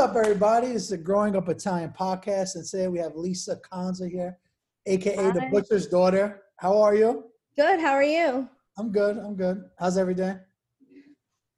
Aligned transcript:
up, 0.00 0.16
everybody? 0.16 0.68
This 0.68 0.84
is 0.84 0.92
a 0.92 0.96
Growing 0.96 1.36
Up 1.36 1.50
Italian 1.50 1.90
podcast, 1.90 2.54
and 2.54 2.64
today 2.64 2.88
we 2.88 2.98
have 3.00 3.16
Lisa 3.16 3.56
Conza 3.56 4.08
here, 4.08 4.38
aka 4.86 5.14
the 5.14 5.46
Butcher's 5.52 5.88
daughter. 5.88 6.40
How 6.56 6.80
are 6.80 6.94
you? 6.94 7.24
Good. 7.54 7.80
How 7.80 7.92
are 7.92 8.02
you? 8.02 8.48
I'm 8.78 8.92
good. 8.92 9.18
I'm 9.18 9.34
good. 9.36 9.62
How's 9.78 9.98
every 9.98 10.14
day? 10.14 10.36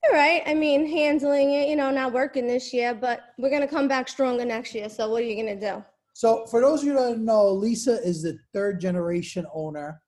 All 0.05 0.13
right. 0.13 0.43
I 0.45 0.55
mean, 0.55 0.89
handling 0.89 1.53
it, 1.53 1.69
you 1.69 1.77
know, 1.77 1.93
not 1.93 2.13
working 2.13 2.49
this 2.49 2.73
year, 2.73 2.93
but 2.97 3.21
we're 3.39 3.49
going 3.49 3.63
to 3.63 3.69
come 3.69 3.87
back 3.87 4.09
stronger 4.09 4.45
next 4.45 4.75
year. 4.75 4.89
So, 4.89 5.09
what 5.09 5.23
are 5.23 5.27
you 5.27 5.37
going 5.41 5.61
to 5.61 5.75
do? 5.75 5.85
So, 6.13 6.45
for 6.47 6.61
those 6.61 6.81
of 6.81 6.89
you 6.89 6.95
that 6.95 7.01
don't 7.01 7.25
know, 7.25 7.49
Lisa 7.49 8.03
is 8.03 8.23
the 8.23 8.37
third 8.53 8.81
generation 8.81 9.47
owner 9.55 10.03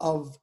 of 0.00 0.36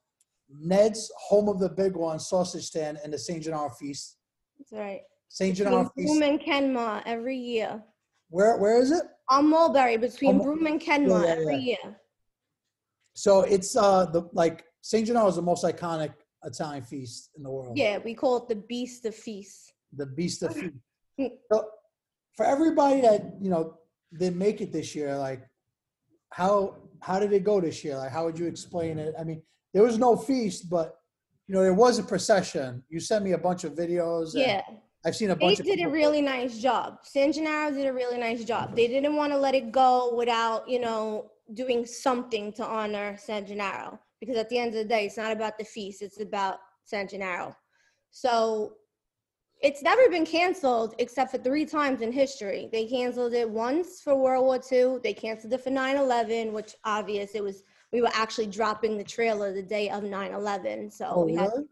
Ned's 0.50 1.12
Home 1.28 1.48
of 1.48 1.60
the 1.60 1.70
Big 1.70 1.96
One 1.96 2.20
sausage 2.20 2.66
stand 2.66 2.98
and 3.04 3.14
the 3.14 3.20
St. 3.20 3.44
Gennaro 3.44 3.70
Feast. 3.70 4.18
That's 4.58 4.72
right. 4.72 5.02
St. 5.34 5.58
Feast. 5.58 5.66
Broome 5.96 6.22
and 6.22 6.40
Kenmare 6.40 7.02
every 7.08 7.38
year. 7.38 7.84
Where 8.30 8.56
where 8.58 8.80
is 8.80 8.92
it? 8.92 9.02
On 9.30 9.50
Mulberry, 9.50 9.98
between 9.98 10.40
Oh, 10.40 10.44
Broome 10.44 10.68
and 10.68 10.80
Kenmare 10.80 11.24
yeah, 11.24 11.34
yeah. 11.36 11.42
every 11.42 11.58
year. 11.58 11.86
So 13.16 13.42
it's 13.42 13.76
uh 13.76 14.06
the 14.06 14.30
like 14.34 14.64
St. 14.82 15.08
Gennaro 15.08 15.28
is 15.28 15.36
the 15.38 15.42
most 15.42 15.64
iconic 15.66 16.14
Italian 16.44 16.84
feast 16.84 17.32
in 17.36 17.42
the 17.42 17.50
world. 17.50 17.76
Yeah, 17.76 17.98
we 17.98 18.14
call 18.14 18.38
it 18.38 18.48
the 18.48 18.56
Beast 18.72 19.06
of 19.06 19.16
Feast. 19.16 19.74
the 20.02 20.06
beast 20.06 20.44
of 20.44 20.56
feet. 20.56 20.74
Mm. 21.20 21.30
so 21.52 21.64
for 22.36 22.44
everybody 22.44 23.00
that 23.02 23.22
you 23.40 23.52
know 23.52 23.78
didn't 24.20 24.40
make 24.40 24.62
it 24.62 24.72
this 24.74 24.96
year, 24.96 25.16
like 25.16 25.42
how 26.32 26.76
how 27.02 27.20
did 27.20 27.32
it 27.34 27.44
go 27.44 27.62
this 27.62 27.84
year? 27.84 27.96
Like 27.98 28.12
how 28.12 28.26
would 28.26 28.38
you 28.40 28.48
explain 28.48 28.98
it? 28.98 29.14
I 29.20 29.24
mean, 29.24 29.44
there 29.76 29.84
was 29.84 30.00
no 30.00 30.16
feast, 30.16 30.72
but 30.72 30.88
you 31.48 31.54
know 31.54 31.62
there 31.62 31.76
was 31.86 32.00
a 32.00 32.04
procession. 32.04 32.84
You 32.90 33.00
sent 33.00 33.24
me 33.24 33.34
a 33.34 33.38
bunch 33.48 33.64
of 33.64 33.74
videos. 33.84 34.34
and 34.34 34.42
Yeah. 34.48 34.62
I've 35.06 35.16
seen 35.16 35.32
a 35.32 35.36
They 35.36 35.48
bunch 35.48 35.60
of 35.60 35.66
did 35.66 35.82
a 35.82 35.90
really 35.90 36.22
nice 36.22 36.60
job. 36.60 37.00
San 37.04 37.32
Gennaro 37.34 37.72
did 37.72 37.88
a 37.88 37.94
really 37.94 38.18
nice 38.18 38.44
job. 38.46 38.76
They 38.76 38.88
didn't 38.88 39.16
want 39.16 39.34
to 39.34 39.38
let 39.38 39.54
it 39.54 39.72
go 39.72 40.16
without, 40.16 40.68
you 40.68 40.80
know, 40.80 41.32
doing 41.54 41.86
something 41.86 42.54
to 42.54 42.66
honor 42.66 43.18
San 43.18 43.46
Gennaro. 43.46 44.00
Because 44.20 44.38
at 44.38 44.48
the 44.50 44.58
end 44.58 44.70
of 44.70 44.76
the 44.76 44.86
day, 44.86 45.06
it's 45.06 45.18
not 45.18 45.34
about 45.34 45.58
the 45.58 45.66
feast, 45.66 46.02
it's 46.02 46.22
about 46.22 46.60
San 46.86 47.08
Gennaro. 47.08 47.56
So 48.12 48.76
it's 49.62 49.82
never 49.82 50.10
been 50.10 50.26
canceled 50.26 50.96
except 51.00 51.32
for 51.32 51.38
three 51.38 51.66
times 51.66 52.02
in 52.02 52.12
history. 52.12 52.70
They 52.72 52.86
canceled 52.86 53.34
it 53.34 53.50
once 53.50 54.00
for 54.02 54.16
World 54.16 54.46
War 54.46 54.62
II, 54.72 55.00
they 55.04 55.14
canceled 55.14 55.54
it 55.54 55.62
for 55.62 55.70
9 55.70 55.98
11, 55.98 56.54
which 56.54 56.76
obvious 56.86 57.32
it 57.34 57.44
was 57.44 57.64
we 57.92 58.02
were 58.02 58.10
actually 58.14 58.48
dropping 58.48 58.98
the 58.98 59.04
trailer 59.04 59.54
the 59.54 59.62
day 59.62 59.90
of 59.90 60.04
9 60.04 60.32
11. 60.34 60.92
So 60.92 61.12
Oh, 61.12 61.26
we 61.26 61.36
had 61.36 61.50
really? 61.54 61.66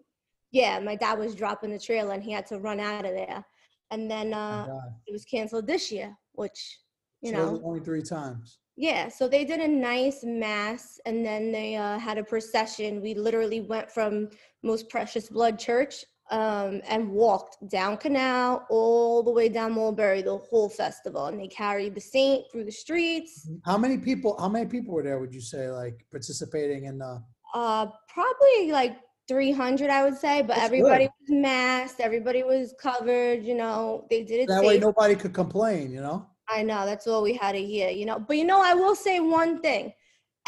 Yeah, 0.52 0.80
my 0.80 0.96
dad 0.96 1.18
was 1.18 1.36
dropping 1.36 1.72
the 1.72 1.80
trailer 1.80 2.14
and 2.14 2.24
he 2.24 2.32
had 2.32 2.46
to 2.48 2.60
run 2.60 2.80
out 2.80 3.06
of 3.06 3.12
there. 3.14 3.44
And 3.92 4.10
then 4.10 4.34
Oh, 4.34 4.38
uh, 4.38 4.68
it 5.08 5.12
was 5.12 5.26
canceled 5.26 5.68
this 5.68 5.92
year, 5.92 6.16
which, 6.34 6.80
you 7.22 7.32
So 7.32 7.38
know, 7.38 7.62
only 7.64 7.80
three 7.82 8.02
times. 8.02 8.60
yeah. 8.78 9.10
So 9.10 9.28
they 9.28 9.44
did 9.46 9.60
a 9.60 9.68
nice 9.68 10.24
mass 10.24 11.00
and 11.06 11.26
then 11.26 11.52
they 11.52 11.76
uh, 11.76 11.98
had 12.00 12.18
a 12.18 12.24
procession. 12.24 13.02
We 13.02 13.14
literally 13.14 13.62
went 13.62 13.90
from 13.92 14.30
Most 14.64 14.90
Precious 14.90 15.30
Blood 15.30 15.60
Church 15.60 16.06
um, 16.32 16.82
and 16.88 17.10
walked 17.10 17.58
down 17.70 17.98
Canal 17.98 18.66
all 18.70 19.22
the 19.24 19.32
way 19.32 19.50
down 19.50 19.74
Mulberry, 19.74 20.22
the 20.22 20.38
whole 20.38 20.70
festival. 20.70 21.26
And 21.26 21.38
they 21.40 21.48
carried 21.50 21.94
the 21.96 22.02
saint 22.02 22.46
through 22.52 22.64
the 22.64 22.72
streets. 22.72 23.50
How 23.66 23.78
many 23.78 23.98
people? 23.98 24.38
How 24.40 24.48
many 24.48 24.66
people 24.66 24.94
were 24.94 25.04
there? 25.04 25.20
Would 25.20 25.34
you 25.34 25.42
say 25.42 25.70
like 25.70 26.06
participating 26.12 26.86
in 26.86 26.98
the? 27.00 27.22
Uh, 27.54 27.88
probably 28.08 28.72
like 28.72 28.96
300, 29.32 29.90
I 29.90 30.04
would 30.04 30.18
say, 30.18 30.42
but 30.42 30.56
That's 30.56 30.64
everybody 30.64 31.06
good. 31.06 31.12
was 31.30 31.42
masked, 31.42 32.02
everybody 32.02 32.44
was 32.44 32.76
covered, 32.78 33.46
you 33.46 33.56
know, 33.56 34.06
they 34.10 34.24
did 34.24 34.42
it 34.42 34.48
That 34.50 34.62
way, 34.62 34.78
nobody 34.78 35.16
could 35.16 35.34
complain. 35.34 35.90
You 35.90 36.02
know. 36.02 36.26
I 36.50 36.64
know, 36.64 36.86
that's 36.86 37.08
all 37.08 37.24
we 37.24 37.36
had 37.36 37.54
to 37.54 37.66
hear, 37.66 37.90
you 37.90 38.06
know. 38.06 38.20
But 38.20 38.36
you 38.36 38.44
know, 38.44 38.62
I 38.62 38.74
will 38.74 38.94
say 38.94 39.22
one 39.22 39.62
thing. 39.62 39.94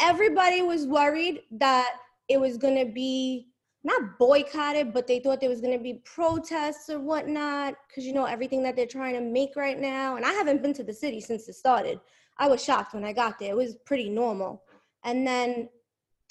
Everybody 0.00 0.60
was 0.60 0.86
worried 0.86 1.40
that 1.52 1.96
it 2.28 2.38
was 2.38 2.58
gonna 2.58 2.84
be 2.84 3.48
not 3.84 4.18
boycotted, 4.18 4.92
but 4.92 5.06
they 5.06 5.18
thought 5.18 5.40
there 5.40 5.48
was 5.48 5.62
gonna 5.62 5.78
be 5.78 6.02
protests 6.04 6.90
or 6.90 7.00
whatnot, 7.00 7.74
because 7.88 8.04
you 8.04 8.12
know 8.12 8.26
everything 8.26 8.62
that 8.64 8.76
they're 8.76 8.86
trying 8.86 9.14
to 9.14 9.22
make 9.22 9.56
right 9.56 9.80
now. 9.80 10.16
And 10.16 10.26
I 10.26 10.32
haven't 10.34 10.62
been 10.62 10.74
to 10.74 10.84
the 10.84 10.92
city 10.92 11.22
since 11.22 11.48
it 11.48 11.54
started. 11.54 12.00
I 12.36 12.48
was 12.48 12.62
shocked 12.62 12.92
when 12.92 13.04
I 13.04 13.14
got 13.14 13.38
there. 13.38 13.52
It 13.52 13.56
was 13.56 13.76
pretty 13.86 14.10
normal. 14.10 14.62
And 15.04 15.26
then 15.26 15.70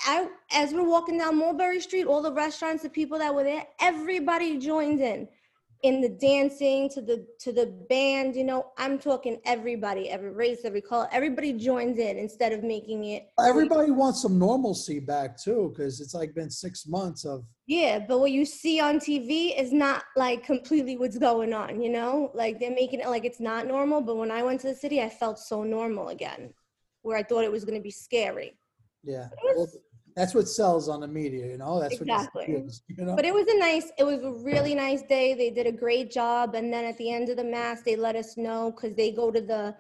I, 0.06 0.28
as 0.52 0.74
we're 0.74 0.88
walking 0.88 1.18
down 1.18 1.38
Mulberry 1.38 1.80
Street, 1.80 2.06
all 2.06 2.22
the 2.22 2.32
restaurants, 2.32 2.84
the 2.84 2.90
people 2.90 3.18
that 3.20 3.34
were 3.34 3.44
there, 3.44 3.66
everybody 3.80 4.58
joined 4.58 5.00
in. 5.02 5.28
In 5.84 6.00
the 6.00 6.08
dancing 6.08 6.88
to 6.92 7.02
the 7.02 7.28
to 7.42 7.52
the 7.52 7.66
band 7.90 8.38
you 8.38 8.46
know 8.46 8.68
i'm 8.78 8.98
talking 8.98 9.42
everybody 9.44 10.10
every 10.10 10.30
race 10.32 10.60
every 10.64 10.80
color 10.80 11.10
everybody 11.12 11.52
joins 11.52 12.00
in 12.00 12.18
instead 12.18 12.54
of 12.54 12.64
making 12.64 13.04
it 13.04 13.28
Everybody 13.38 13.92
wants 13.92 14.22
some 14.22 14.40
normalcy 14.40 15.02
back 15.02 15.38
too, 15.38 15.74
because 15.76 16.00
it's 16.00 16.14
like 16.14 16.34
been 16.34 16.50
six 16.50 16.88
months 16.88 17.26
of 17.26 17.44
yeah 17.68 18.00
but 18.00 18.22
what 18.22 18.32
you 18.32 18.46
see 18.46 18.80
on 18.80 18.98
tv 18.98 19.60
is 19.60 19.74
not 19.74 20.06
like 20.16 20.46
completely 20.46 20.96
what's 20.96 21.18
going 21.18 21.54
on 21.54 21.82
you 21.82 21.90
know? 21.90 22.32
Like 22.34 22.62
they're 22.62 22.72
making 22.72 23.02
it 23.02 23.10
like 23.10 23.26
it's 23.26 23.42
not 23.42 23.68
normal 23.68 24.00
but 24.00 24.16
when 24.16 24.32
i 24.32 24.42
went 24.42 24.62
to 24.62 24.68
the 24.68 24.76
city 24.76 25.02
i 25.02 25.10
felt 25.10 25.38
so 25.38 25.64
normal 25.64 26.08
again 26.08 26.54
where 27.02 27.18
i 27.18 27.24
thought 27.24 27.44
it 27.44 27.52
was 27.52 27.66
going 27.66 27.78
to 27.78 27.84
be 27.84 27.92
scary. 27.92 28.58
Yeah, 29.04 29.26
It 29.26 29.58
well, 29.58 29.68
that's 30.16 30.36
what 30.36 30.48
sells 30.48 30.90
on 30.90 31.00
the 31.02 31.08
media, 31.08 31.48
you 31.48 31.58
know. 31.58 31.80
That's 31.80 32.00
Exactly. 32.00 32.46
what 32.48 32.66
it's, 32.66 32.82
you 32.88 33.06
know. 33.06 33.16
but 33.16 33.26
it 33.26 33.34
was 33.34 33.48
a 33.48 33.58
nice 33.58 33.92
it 33.98 34.04
was 34.04 34.22
a 34.24 34.32
really 34.32 34.76
nice 34.76 35.02
day 35.04 35.34
they 35.34 35.50
did 35.50 35.68
a 35.68 35.72
great 35.72 36.12
job 36.12 36.56
and 36.56 36.72
then 36.74 36.86
at 36.86 36.98
the 36.98 37.12
end 37.12 37.30
of 37.30 37.38
the 37.38 37.44
mass 37.44 37.82
they 37.84 37.96
let 37.96 38.16
us 38.16 38.38
know 38.38 38.72
because 38.72 38.96
they 38.96 39.12
go 39.12 39.32
to 39.32 39.42
the 39.42 39.76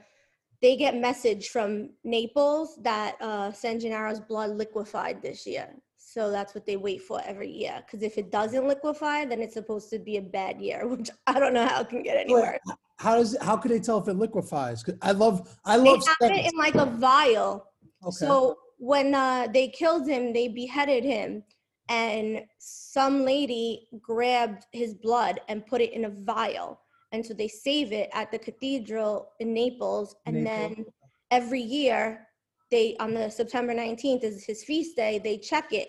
they 0.62 0.76
get 0.76 0.96
message 0.96 1.50
from 1.50 1.90
naples 2.04 2.78
that 2.82 3.16
uh 3.22 3.52
san 3.52 3.80
gennaro's 3.80 4.20
blood 4.20 4.52
liquefied 4.52 5.22
this 5.22 5.46
year 5.48 5.68
so 5.98 6.30
that's 6.30 6.54
what 6.54 6.66
they 6.66 6.78
wait 6.78 7.02
for 7.02 7.22
every 7.26 7.50
year 7.50 7.82
because 7.86 8.04
if 8.04 8.18
it 8.18 8.32
doesn't 8.32 8.68
liquefy 8.68 9.26
then 9.26 9.42
it's 9.42 9.54
supposed 9.56 9.90
to 9.90 10.00
be 10.00 10.18
a 10.18 10.22
bad 10.22 10.62
year 10.62 10.88
which 10.94 11.10
i 11.28 11.40
don't 11.40 11.54
know 11.54 11.68
how 11.68 11.82
it 11.82 11.90
can 11.90 12.04
get 12.04 12.18
any 12.18 12.34
Wait, 12.34 12.44
worse 12.44 12.60
how 12.98 13.16
does 13.18 13.36
how 13.42 13.58
could 13.58 13.72
they 13.72 13.80
tell 13.80 13.98
if 13.98 14.08
it 14.08 14.14
liquefies? 14.14 14.86
I 15.02 15.12
love 15.12 15.58
I 15.66 15.76
they 15.78 15.90
love 15.90 16.04
have 16.04 16.18
steaks. 16.22 16.38
it 16.40 16.54
in 16.54 16.58
like 16.58 16.76
a 16.76 16.86
vial 16.86 17.68
Okay. 18.06 18.12
So 18.12 18.58
when 18.84 19.16
uh, 19.16 19.48
they 19.54 19.70
killed 19.70 20.10
him, 20.10 20.34
they 20.34 20.50
beheaded 20.50 21.06
him, 21.06 21.42
and 21.88 22.42
some 22.60 23.24
lady 23.24 23.88
grabbed 24.02 24.66
his 24.74 24.94
blood 24.94 25.40
and 25.48 25.66
put 25.66 25.80
it 25.80 25.94
in 25.94 26.04
a 26.04 26.10
vial. 26.10 26.82
And 27.14 27.26
so 27.26 27.34
they 27.34 27.48
save 27.48 27.94
it 27.94 28.10
at 28.12 28.30
the 28.30 28.40
cathedral 28.40 29.30
in 29.40 29.54
Naples, 29.54 30.18
and 30.26 30.44
Naples. 30.44 30.76
then 30.76 30.86
every 31.32 31.62
year 31.62 32.28
they 32.72 32.98
on 33.00 33.14
the 33.14 33.30
September 33.30 33.74
19th 33.74 34.26
is 34.26 34.44
his 34.44 34.66
feast 34.66 34.98
day. 34.98 35.18
They 35.18 35.38
check 35.38 35.72
it, 35.72 35.88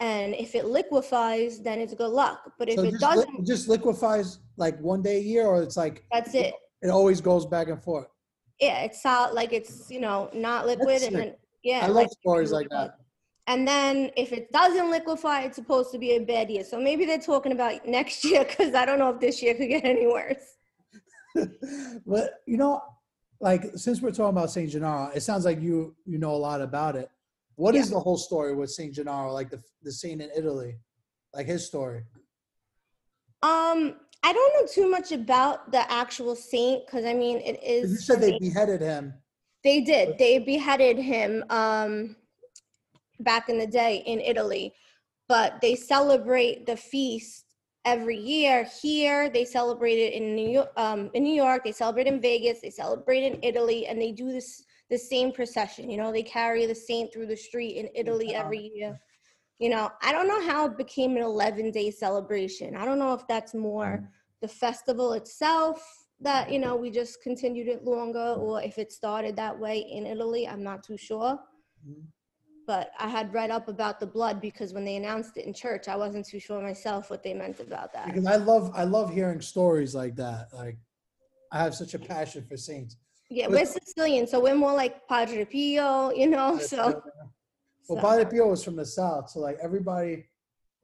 and 0.00 0.34
if 0.34 0.54
it 0.54 0.66
liquefies, 0.66 1.62
then 1.62 1.78
it's 1.78 1.94
good 1.94 2.12
luck. 2.12 2.52
But 2.58 2.68
if 2.68 2.74
so 2.74 2.82
it 2.82 2.90
just, 2.90 3.00
doesn't, 3.00 3.34
it 3.38 3.46
just 3.46 3.66
liquefies 3.66 4.40
like 4.58 4.78
one 4.80 5.00
day 5.00 5.16
a 5.16 5.22
year, 5.22 5.46
or 5.46 5.62
it's 5.62 5.78
like 5.78 6.04
that's 6.12 6.34
it. 6.34 6.52
it 6.82 6.90
always 6.90 7.22
goes 7.22 7.46
back 7.46 7.68
and 7.68 7.82
forth. 7.82 8.08
Yeah, 8.60 8.80
it's 8.80 9.00
solid, 9.00 9.32
like 9.32 9.54
it's 9.54 9.90
you 9.90 10.00
know 10.00 10.28
not 10.34 10.66
liquid, 10.66 11.00
and 11.02 11.16
then 11.16 11.34
yeah, 11.66 11.80
I 11.82 11.88
love 11.88 11.96
like 11.96 12.10
stories 12.12 12.52
like 12.52 12.68
that. 12.70 12.98
And 13.48 13.66
then 13.66 14.10
if 14.16 14.32
it 14.32 14.52
doesn't 14.52 14.88
liquefy, 14.88 15.42
it's 15.42 15.56
supposed 15.56 15.90
to 15.92 15.98
be 15.98 16.12
a 16.12 16.20
bad 16.20 16.48
year. 16.48 16.62
So 16.62 16.78
maybe 16.80 17.04
they're 17.04 17.18
talking 17.18 17.50
about 17.50 17.86
next 17.86 18.24
year 18.30 18.44
because 18.44 18.74
I 18.74 18.84
don't 18.86 19.00
know 19.00 19.10
if 19.10 19.20
this 19.20 19.42
year 19.42 19.54
could 19.54 19.68
get 19.68 19.84
any 19.84 20.06
worse. 20.06 20.46
but 22.06 22.40
you 22.46 22.56
know, 22.56 22.80
like 23.40 23.64
since 23.74 24.00
we're 24.00 24.12
talking 24.12 24.36
about 24.36 24.50
Saint 24.52 24.70
Gennaro, 24.70 25.10
it 25.12 25.22
sounds 25.22 25.44
like 25.44 25.60
you 25.60 25.96
you 26.06 26.18
know 26.18 26.34
a 26.34 26.42
lot 26.48 26.60
about 26.60 26.94
it. 26.94 27.10
What 27.56 27.74
is 27.74 27.88
Yeah. 27.90 27.94
the 27.96 28.00
whole 28.00 28.16
story 28.16 28.54
with 28.54 28.70
Saint 28.70 28.94
Gennaro, 28.94 29.32
like 29.32 29.50
the 29.50 29.60
the 29.82 29.92
saint 29.92 30.22
in 30.22 30.30
Italy, 30.36 30.78
like 31.34 31.46
his 31.46 31.66
story? 31.66 32.04
Um, 33.42 33.96
I 34.22 34.32
don't 34.32 34.52
know 34.54 34.66
too 34.72 34.88
much 34.88 35.10
about 35.12 35.72
the 35.72 35.90
actual 35.90 36.36
saint 36.36 36.86
because 36.86 37.04
I 37.04 37.12
mean 37.12 37.38
it 37.38 37.60
is. 37.62 37.90
You 37.90 37.96
said 37.96 38.20
they 38.20 38.38
beheaded 38.38 38.80
him. 38.80 39.14
They 39.66 39.80
did. 39.80 40.16
They 40.16 40.38
beheaded 40.38 40.96
him 40.96 41.42
um, 41.50 42.14
back 43.18 43.48
in 43.48 43.58
the 43.58 43.66
day 43.66 44.04
in 44.06 44.20
Italy, 44.20 44.72
but 45.28 45.60
they 45.60 45.74
celebrate 45.74 46.66
the 46.66 46.76
feast 46.76 47.46
every 47.84 48.16
year. 48.16 48.62
Here, 48.80 49.28
they 49.28 49.44
celebrate 49.44 49.98
it 49.98 50.12
in 50.12 50.36
New 50.36 50.48
York. 50.48 50.70
Um, 50.76 51.10
in 51.14 51.24
New 51.24 51.34
York, 51.34 51.64
they 51.64 51.72
celebrate 51.72 52.06
in 52.06 52.20
Vegas. 52.20 52.60
They 52.60 52.70
celebrate 52.70 53.24
in 53.24 53.40
Italy, 53.42 53.88
and 53.88 54.00
they 54.00 54.12
do 54.12 54.30
this 54.30 54.62
the 54.88 54.96
same 54.96 55.32
procession. 55.32 55.90
You 55.90 55.96
know, 55.96 56.12
they 56.12 56.22
carry 56.22 56.64
the 56.66 56.74
saint 56.74 57.12
through 57.12 57.26
the 57.26 57.36
street 57.36 57.76
in 57.76 57.88
Italy 57.92 58.28
Yeah. 58.30 58.44
every 58.44 58.70
year. 58.72 59.00
You 59.58 59.70
know, 59.70 59.90
I 60.00 60.12
don't 60.12 60.28
know 60.28 60.46
how 60.46 60.66
it 60.66 60.78
became 60.78 61.16
an 61.16 61.24
11 61.24 61.72
day 61.72 61.90
celebration. 61.90 62.76
I 62.76 62.84
don't 62.84 63.00
know 63.00 63.14
if 63.14 63.26
that's 63.26 63.52
more 63.52 64.08
the 64.42 64.46
festival 64.46 65.14
itself 65.14 66.05
that, 66.20 66.50
you 66.50 66.58
know, 66.58 66.76
we 66.76 66.90
just 66.90 67.22
continued 67.22 67.68
it 67.68 67.84
longer 67.84 68.34
or 68.38 68.62
if 68.62 68.78
it 68.78 68.92
started 68.92 69.36
that 69.36 69.58
way 69.58 69.78
in 69.78 70.06
Italy. 70.06 70.48
I'm 70.48 70.62
not 70.62 70.82
too 70.82 70.96
sure. 70.96 71.38
Mhm. 71.86 72.04
But 72.66 72.90
I 72.98 73.08
had 73.08 73.32
read 73.32 73.50
up 73.50 73.68
about 73.68 74.00
the 74.00 74.06
blood 74.06 74.40
because 74.40 74.72
when 74.72 74.84
they 74.84 74.96
announced 74.96 75.36
it 75.36 75.44
in 75.46 75.52
church, 75.52 75.86
I 75.88 75.94
wasn't 75.96 76.26
too 76.26 76.40
sure 76.40 76.60
myself 76.60 77.10
what 77.10 77.22
they 77.22 77.32
meant 77.32 77.60
about 77.60 77.92
that. 77.92 78.06
Because 78.06 78.26
I 78.26 78.36
love 78.36 78.72
I 78.74 78.82
love 78.84 79.12
hearing 79.12 79.40
stories 79.40 79.94
like 79.94 80.16
that. 80.16 80.52
Like 80.52 80.76
I 81.52 81.58
have 81.62 81.74
such 81.76 81.94
a 81.94 81.98
passion 81.98 82.44
for 82.44 82.56
saints. 82.56 82.96
Yeah, 83.30 83.46
But- 83.46 83.52
we're 83.56 83.66
Sicilian, 83.66 84.26
so 84.26 84.40
we're 84.40 84.54
more 84.56 84.72
like 84.74 85.06
Padre 85.08 85.44
Pio, 85.44 86.10
you 86.12 86.28
know, 86.28 86.58
so. 86.58 87.02
Well, 87.88 87.98
so- 87.98 88.00
Padre 88.00 88.24
Pio 88.24 88.48
was 88.48 88.64
from 88.64 88.74
the 88.76 88.86
south, 88.86 89.30
so 89.30 89.40
like 89.40 89.58
everybody, 89.62 90.26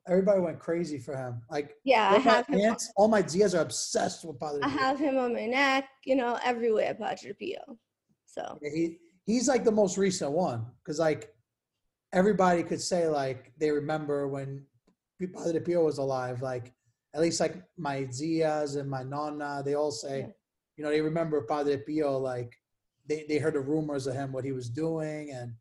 everybody 0.07 0.41
went 0.41 0.59
crazy 0.59 0.99
for 0.99 1.17
him. 1.17 1.43
Like 1.51 1.77
Yeah, 1.85 2.09
I 2.11 2.15
all 2.15 2.19
my 2.19 2.31
have 2.33 2.47
him. 2.47 2.61
aunts, 2.61 2.93
all 2.97 3.09
my 3.09 3.23
tias 3.23 3.57
are 3.57 3.63
obsessed 3.63 4.25
with 4.25 4.39
Padre 4.41 4.61
I 4.63 4.69
Pio. 4.69 4.79
have 4.79 4.99
him 4.99 5.17
on 5.19 5.33
my 5.35 5.47
neck, 5.47 5.89
you 6.05 6.17
know, 6.17 6.39
everywhere, 6.45 6.95
Padre 6.95 7.33
Pio. 7.33 7.79
So 8.27 8.59
Yeah, 8.63 8.71
He 8.75 8.99
he's 9.27 9.49
like 9.49 9.65
the 9.65 9.71
most 9.73 9.97
recent 9.99 10.33
one 10.33 10.67
because 10.83 10.99
like 10.99 11.33
everybody 12.13 12.63
could 12.63 12.81
say 12.81 13.09
like 13.09 13.53
they 13.59 13.71
remember 13.71 14.29
when 14.29 14.67
Padre 15.35 15.61
Pio 15.61 15.85
was 15.85 15.99
alive. 15.99 16.43
Like 16.43 16.73
at 17.15 17.21
least 17.21 17.41
like 17.41 17.63
my 17.77 18.05
tias 18.05 18.77
and 18.79 18.89
my 18.91 19.03
nonna, 19.03 19.63
they 19.65 19.75
all 19.75 19.91
say, 19.93 20.21
Yeah. 20.21 20.27
you 20.77 20.85
know, 20.85 20.91
they 20.91 21.01
remember 21.01 21.43
Padre 21.43 21.77
Pio. 21.77 22.19
Like 22.19 22.53
they 23.09 23.25
they 23.29 23.39
heard 23.39 23.55
the 23.55 23.61
rumors 23.61 24.07
of 24.07 24.15
him, 24.15 24.33
what 24.33 24.45
he 24.45 24.53
was 24.53 24.69
doing, 24.69 25.31
and 25.31 25.53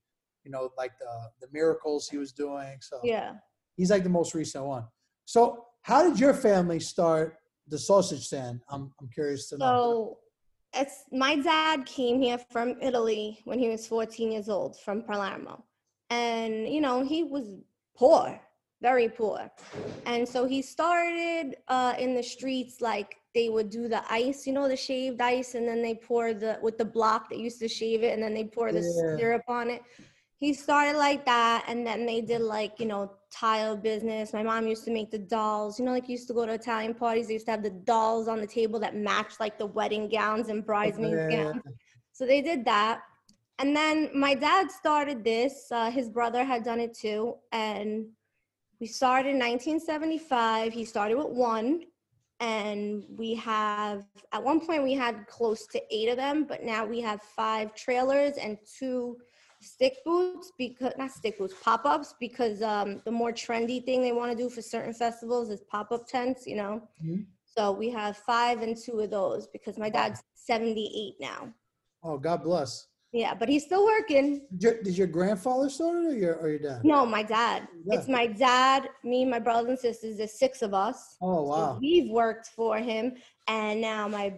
you 0.43 0.49
know, 0.51 0.71
like 0.77 0.97
the 0.97 1.29
the 1.41 1.47
miracles 1.53 2.09
he 2.09 2.17
was 2.17 2.31
doing. 2.31 2.77
So 2.81 2.99
yeah, 3.03 3.33
He's 3.77 3.91
like 3.91 4.03
the 4.03 4.09
most 4.09 4.33
recent 4.33 4.65
one. 4.65 4.85
So, 5.25 5.65
how 5.81 6.03
did 6.07 6.19
your 6.19 6.33
family 6.33 6.79
start 6.79 7.37
the 7.67 7.77
sausage 7.77 8.25
stand? 8.25 8.61
I'm 8.69 8.91
I'm 8.99 9.09
curious 9.09 9.49
to 9.49 9.57
know. 9.57 9.65
so 9.65 10.17
it's 10.73 11.03
my 11.11 11.35
dad 11.35 11.85
came 11.85 12.21
here 12.21 12.37
from 12.51 12.75
Italy 12.81 13.39
when 13.45 13.59
he 13.59 13.67
was 13.69 13.87
14 13.87 14.31
years 14.31 14.49
old 14.49 14.79
from 14.79 15.01
Palermo, 15.03 15.63
and 16.09 16.67
you 16.67 16.81
know 16.81 17.03
he 17.03 17.23
was 17.23 17.45
poor, 17.95 18.39
very 18.81 19.09
poor, 19.09 19.51
and 20.05 20.27
so 20.27 20.45
he 20.45 20.61
started 20.61 21.55
uh, 21.67 21.93
in 21.97 22.13
the 22.15 22.23
streets 22.23 22.81
like 22.81 23.15
they 23.33 23.49
would 23.49 23.69
do 23.69 23.87
the 23.87 24.03
ice, 24.11 24.45
you 24.45 24.53
know, 24.53 24.67
the 24.67 24.75
shaved 24.75 25.21
ice, 25.21 25.55
and 25.55 25.67
then 25.67 25.81
they 25.81 25.95
pour 25.95 26.33
the 26.33 26.59
with 26.61 26.77
the 26.77 26.85
block 26.85 27.29
that 27.29 27.39
used 27.39 27.59
to 27.59 27.67
shave 27.67 28.03
it, 28.03 28.13
and 28.13 28.21
then 28.21 28.33
they 28.33 28.43
pour 28.43 28.71
the 28.71 28.81
Yeah. 28.81 29.17
syrup 29.17 29.43
on 29.47 29.69
it. 29.69 29.81
He 30.41 30.55
started 30.55 30.97
like 30.97 31.23
that, 31.25 31.65
and 31.67 31.85
then 31.85 32.07
they 32.07 32.19
did 32.19 32.41
like 32.41 32.79
you 32.79 32.87
know 32.87 33.11
tile 33.31 33.77
business. 33.77 34.33
My 34.33 34.41
mom 34.41 34.65
used 34.65 34.83
to 34.85 34.91
make 34.91 35.11
the 35.11 35.19
dolls, 35.19 35.77
you 35.77 35.85
know, 35.85 35.91
like 35.91 36.09
you 36.09 36.13
used 36.13 36.27
to 36.29 36.33
go 36.33 36.47
to 36.47 36.53
Italian 36.53 36.95
parties. 36.95 37.27
They 37.27 37.33
used 37.33 37.45
to 37.45 37.51
have 37.51 37.61
the 37.61 37.69
dolls 37.69 38.27
on 38.27 38.41
the 38.41 38.47
table 38.47 38.79
that 38.79 38.95
matched 38.95 39.39
like 39.39 39.59
the 39.59 39.67
wedding 39.67 40.09
gowns 40.09 40.49
and 40.49 40.65
bridesmaids 40.65 41.21
Yeah. 41.29 41.43
gowns. 41.43 41.61
So 42.11 42.25
they 42.25 42.41
did 42.41 42.65
that. 42.65 43.01
And 43.59 43.75
then 43.75 44.09
my 44.15 44.33
dad 44.33 44.71
started 44.71 45.23
this. 45.23 45.71
Uh, 45.71 45.91
his 45.91 46.09
brother 46.09 46.43
had 46.43 46.63
done 46.63 46.79
it 46.79 46.95
too. 46.95 47.35
And 47.51 48.07
we 48.79 48.87
started 48.87 49.29
in 49.29 49.39
1975. 49.39 50.73
He 50.73 50.85
started 50.85 51.19
with 51.19 51.27
one. 51.27 51.83
And 52.39 53.03
we 53.15 53.35
have, 53.35 54.05
at 54.31 54.43
one 54.43 54.59
point, 54.65 54.81
we 54.81 54.93
had 54.93 55.27
close 55.27 55.67
to 55.67 55.81
eight 55.95 56.09
of 56.09 56.17
them, 56.17 56.45
but 56.45 56.63
now 56.63 56.83
we 56.83 56.99
have 56.99 57.21
five 57.21 57.75
trailers 57.75 58.33
and 58.37 58.57
two 58.79 59.17
stick 59.61 59.97
boots 60.05 60.51
because 60.57 60.93
not 60.97 61.11
stick 61.11 61.37
boots 61.37 61.53
pop-ups 61.63 62.15
because 62.19 62.61
um 62.61 63.01
the 63.05 63.11
more 63.11 63.31
trendy 63.31 63.83
thing 63.83 64.01
they 64.01 64.11
want 64.11 64.31
to 64.31 64.37
do 64.37 64.49
for 64.49 64.61
certain 64.61 64.93
festivals 64.93 65.49
is 65.49 65.61
pop-up 65.69 66.07
tents 66.07 66.45
you 66.47 66.55
know 66.55 66.81
Mhm. 67.03 67.25
so 67.45 67.71
we 67.71 67.89
have 67.89 68.17
five 68.17 68.61
and 68.61 68.75
two 68.75 68.99
of 68.99 69.09
those 69.11 69.47
because 69.47 69.77
my 69.77 69.89
dad's 69.89 70.23
78 70.35 71.15
now 71.19 71.53
Oh, 72.03 72.17
God 72.17 72.43
bless. 72.43 72.87
yeah 73.13 73.33
but 73.35 73.47
he's 73.47 73.65
still 73.65 73.85
working 73.85 74.47
Did 74.57 74.63
your, 74.63 74.81
did 74.83 74.97
your 74.97 75.07
grandfather 75.07 75.69
start 75.69 75.97
it 76.05 76.07
or 76.07 76.13
your 76.15 76.35
or 76.35 76.49
your 76.49 76.59
dad? 76.59 76.81
no 76.83 77.05
my 77.05 77.21
dad 77.23 77.67
Yeah. 77.85 77.99
it's 77.99 78.07
my 78.07 78.25
dad 78.25 78.89
me 79.03 79.25
my 79.25 79.39
brothers 79.39 79.69
and 79.69 79.79
sisters 79.79 80.17
there's 80.17 80.33
six 80.39 80.61
of 80.63 80.73
us 80.73 81.17
Oh, 81.21 81.43
So 81.43 81.43
wow. 81.45 81.77
we've 81.79 82.09
worked 82.09 82.47
for 82.47 82.77
him 82.77 83.13
and 83.47 83.79
now 83.79 84.07
my 84.07 84.33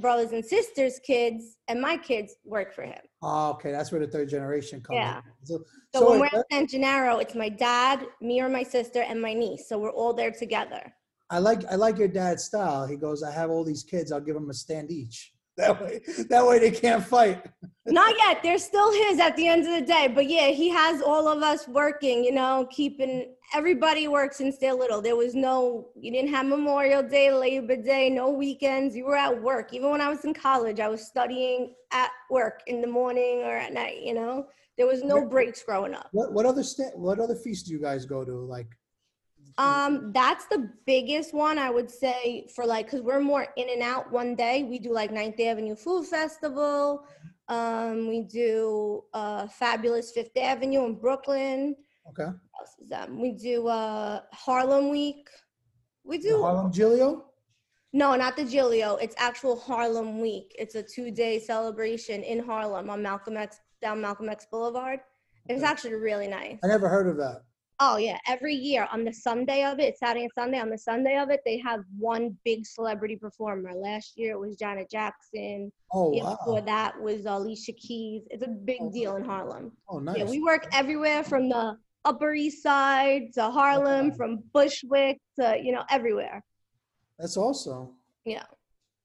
brothers 0.00 0.32
and 0.32 0.44
sisters 0.44 1.00
kids 1.04 1.56
and 1.68 1.80
my 1.80 1.96
kids 1.96 2.36
work 2.44 2.74
for 2.74 2.82
him 2.82 3.00
Oh, 3.22 3.50
okay. 3.50 3.70
That's 3.70 3.92
where 3.92 4.00
the 4.00 4.08
third 4.08 4.28
generation 4.28 4.80
comes. 4.80 4.96
Yeah. 4.96 5.18
In. 5.18 5.22
So, 5.44 5.64
So, 5.94 6.00
so 6.00 6.10
when 6.10 6.20
we're 6.20 6.38
at 6.38 6.44
San 6.50 6.66
Gennaro, 6.66 7.18
it's 7.18 7.34
my 7.34 7.48
dad, 7.48 8.04
me 8.20 8.40
or 8.40 8.48
my 8.48 8.64
sister, 8.64 9.02
and 9.02 9.22
my 9.22 9.32
niece. 9.32 9.68
So 9.68 9.78
we're 9.78 9.92
all 9.92 10.12
there 10.12 10.32
together. 10.32 10.92
I 11.30 11.38
like 11.38 11.64
I 11.70 11.76
like 11.76 11.98
your 11.98 12.08
dad's 12.08 12.44
style. 12.44 12.86
He 12.86 12.96
goes, 12.96 13.22
I 13.22 13.30
have 13.30 13.50
all 13.50 13.64
these 13.64 13.84
kids. 13.84 14.10
I'll 14.12 14.20
give 14.20 14.34
them 14.34 14.50
a 14.50 14.54
stand 14.54 14.90
each. 14.90 15.31
That 15.58 15.82
way, 15.82 16.00
that 16.30 16.46
way 16.46 16.58
they 16.60 16.70
can't 16.70 17.04
fight. 17.04 17.44
Not 17.86 18.14
yet. 18.16 18.42
They're 18.42 18.58
still 18.58 18.90
his 18.90 19.18
at 19.18 19.36
the 19.36 19.48
end 19.48 19.66
of 19.66 19.74
the 19.74 19.84
day. 19.84 20.08
But 20.08 20.26
yeah, 20.26 20.48
he 20.48 20.70
has 20.70 21.02
all 21.02 21.28
of 21.28 21.42
us 21.42 21.68
working, 21.68 22.24
you 22.24 22.32
know, 22.32 22.66
keeping 22.70 23.34
everybody 23.54 24.08
works 24.08 24.38
since 24.38 24.56
they're 24.56 24.72
little. 24.72 25.02
There 25.02 25.16
was 25.16 25.34
no, 25.34 25.88
you 25.94 26.10
didn't 26.10 26.30
have 26.30 26.46
Memorial 26.46 27.02
Day, 27.02 27.30
Labor 27.32 27.76
Day, 27.76 28.08
no 28.08 28.30
weekends. 28.30 28.96
You 28.96 29.04
were 29.04 29.16
at 29.16 29.42
work. 29.42 29.74
Even 29.74 29.90
when 29.90 30.00
I 30.00 30.08
was 30.08 30.24
in 30.24 30.32
college, 30.32 30.80
I 30.80 30.88
was 30.88 31.06
studying 31.06 31.74
at 31.92 32.10
work 32.30 32.62
in 32.66 32.80
the 32.80 32.86
morning 32.86 33.42
or 33.42 33.56
at 33.56 33.74
night, 33.74 34.00
you 34.00 34.14
know? 34.14 34.46
There 34.78 34.86
was 34.86 35.04
no 35.04 35.26
breaks 35.26 35.62
growing 35.62 35.92
up. 35.94 36.08
What 36.12 36.32
what 36.32 36.46
other 36.46 36.62
sta- 36.62 36.96
what 36.96 37.20
other 37.20 37.36
feasts 37.36 37.68
do 37.68 37.74
you 37.74 37.80
guys 37.80 38.06
go 38.06 38.24
to? 38.24 38.32
Like, 38.32 38.68
Um, 39.58 40.12
that's 40.12 40.46
the 40.46 40.70
biggest 40.86 41.34
one 41.34 41.58
I 41.58 41.70
would 41.70 41.90
say 41.90 42.46
for 42.54 42.64
like, 42.66 42.90
cause 42.90 43.00
we're 43.02 43.20
more 43.20 43.46
in 43.56 43.68
and 43.70 43.82
out 43.82 44.10
one 44.10 44.34
day. 44.34 44.64
We 44.64 44.78
do 44.78 44.92
like 44.92 45.10
Ninth 45.12 45.38
Avenue 45.40 45.76
Food 45.76 46.06
Festival. 46.06 47.04
Um, 47.48 48.08
we 48.08 48.22
do 48.22 49.04
uh 49.12 49.46
Fabulous 49.48 50.12
Fifth 50.12 50.36
Avenue 50.36 50.86
in 50.86 50.94
Brooklyn. 50.94 51.76
okay, 52.08 52.24
What 52.24 52.60
else 52.60 52.74
is 52.80 52.88
that? 52.88 53.10
We 53.12 53.32
do 53.32 53.66
uh 53.68 54.20
Harlem 54.32 54.88
Week. 54.90 55.28
We 56.04 56.16
the 56.18 56.28
do 56.30 56.42
Harlem 56.42 56.72
Giglio. 56.72 57.26
no, 57.92 58.14
not 58.16 58.36
the 58.36 58.44
Giglio. 58.44 58.96
It's 58.96 59.14
actual 59.18 59.56
Harlem 59.58 60.20
Week. 60.20 60.54
It's 60.58 60.76
a 60.76 60.82
two-day 60.82 61.40
celebration 61.40 62.22
in 62.22 62.38
Harlem 62.42 62.88
on 62.88 63.02
Malcolm 63.02 63.36
X 63.36 63.58
down 63.82 64.00
Malcolm 64.00 64.28
X 64.30 64.46
Boulevard. 64.50 65.00
It's 65.48 65.62
Okay. 65.62 65.70
actually 65.70 65.94
really 65.94 66.28
nice. 66.28 66.58
I 66.64 66.68
never 66.68 66.88
heard 66.88 67.08
of 67.08 67.16
that. 67.18 67.42
Oh 67.84 67.96
yeah, 67.96 68.16
every 68.28 68.54
year 68.54 68.86
on 68.92 69.04
the 69.04 69.12
Sunday 69.12 69.64
of 69.64 69.80
it, 69.80 69.98
Saturday 69.98 70.22
and 70.22 70.32
Sunday. 70.38 70.60
On 70.60 70.70
the 70.70 70.78
Sunday 70.78 71.18
of 71.18 71.30
it, 71.30 71.40
they 71.44 71.58
have 71.58 71.80
one 71.98 72.36
big 72.44 72.64
celebrity 72.64 73.16
performer. 73.16 73.72
Last 73.74 74.16
year 74.16 74.34
it 74.34 74.38
was 74.38 74.54
Janet 74.54 74.88
Jackson. 74.88 75.72
Oh 75.92 76.10
The 76.10 76.18
year 76.18 76.24
before 76.26 76.60
that 76.60 77.00
was 77.02 77.26
Alicia 77.26 77.72
Keys. 77.72 78.22
It's 78.30 78.44
a 78.44 78.50
Oh, 78.50 78.54
big 78.64 78.92
deal 78.92 79.16
in 79.16 79.24
Harlem. 79.24 79.72
Oh 79.88 79.98
nice. 79.98 80.18
Yeah, 80.18 80.26
we 80.26 80.40
work 80.40 80.68
everywhere 80.72 81.24
from 81.24 81.48
the 81.48 81.76
Upper 82.04 82.34
East 82.34 82.62
Side 82.62 83.32
to 83.34 83.50
Harlem, 83.50 84.10
Wow. 84.10 84.16
from 84.16 84.44
Bushwick 84.54 85.18
to 85.40 85.58
you 85.60 85.72
know 85.72 85.82
everywhere. 85.90 86.44
That's 87.18 87.36
awesome. 87.36 87.96
Yeah. 88.24 88.44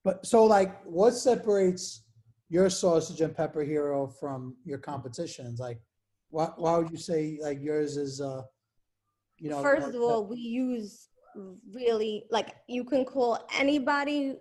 But 0.03 0.23
so 0.23 0.43
like, 0.45 0.83
what 0.85 1.15
separates 1.15 2.03
your 2.49 2.69
sausage 2.69 3.21
and 3.21 3.35
pepper 3.35 3.63
hero 3.63 4.05
from 4.05 4.55
your 4.65 4.77
competitions? 4.77 5.59
Like, 5.59 5.79
why 6.29 6.51
why 6.57 6.77
would 6.77 6.91
you 6.91 6.97
say 6.97 7.39
like 7.41 7.59
yours 7.59 7.97
is 7.97 8.21
uh, 8.21 8.43
you 9.39 9.49
know? 9.49 9.61
First 9.61 9.89
of 9.89 10.01
all, 10.01 10.25
we 10.25 10.37
use 10.37 11.09
really 11.71 12.25
like 12.31 12.55
you 12.67 12.83
can 12.83 13.05
call 13.05 13.47
anybody 13.55 14.35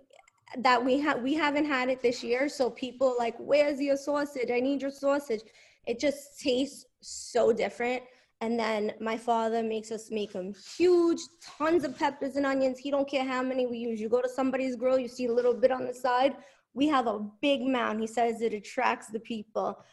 that 0.57 0.83
we 0.83 0.99
have 0.99 1.21
we 1.21 1.33
haven't 1.33 1.65
had 1.65 1.89
it 1.89 2.01
this 2.01 2.23
year. 2.23 2.49
So 2.49 2.69
people 2.69 3.15
like, 3.17 3.35
where's 3.37 3.79
your 3.79 3.97
sausage? 3.97 4.49
I 4.51 4.59
need 4.59 4.81
your 4.81 4.91
sausage. 4.91 5.41
It 5.85 5.99
just 5.99 6.39
tastes 6.39 6.85
so 7.01 7.53
different. 7.53 8.03
And 8.41 8.59
then 8.59 8.93
my 8.99 9.17
father 9.17 9.63
makes 9.63 9.91
us 9.91 10.11
make 10.11 10.33
them 10.33 10.53
huge, 10.77 11.19
tons 11.57 11.83
of 11.83 11.97
peppers 11.97 12.35
and 12.35 12.45
onions. 12.45 12.77
He 12.77 12.91
don't 12.91 13.09
care 13.09 13.25
how 13.25 13.41
many 13.41 13.65
we 13.65 13.79
use. 13.79 13.99
You 13.99 14.09
go 14.09 14.21
to 14.21 14.29
somebody's 14.29 14.75
grill, 14.75 14.99
you 14.99 15.07
see 15.07 15.25
a 15.25 15.33
little 15.33 15.55
bit 15.55 15.71
on 15.71 15.85
the 15.85 15.93
side. 15.93 16.35
We 16.75 16.87
have 16.87 17.07
a 17.07 17.19
big 17.41 17.61
mound. 17.63 17.99
He 17.99 18.05
says 18.05 18.41
it 18.41 18.53
attracts 18.53 19.07
the 19.07 19.19
people. 19.19 19.83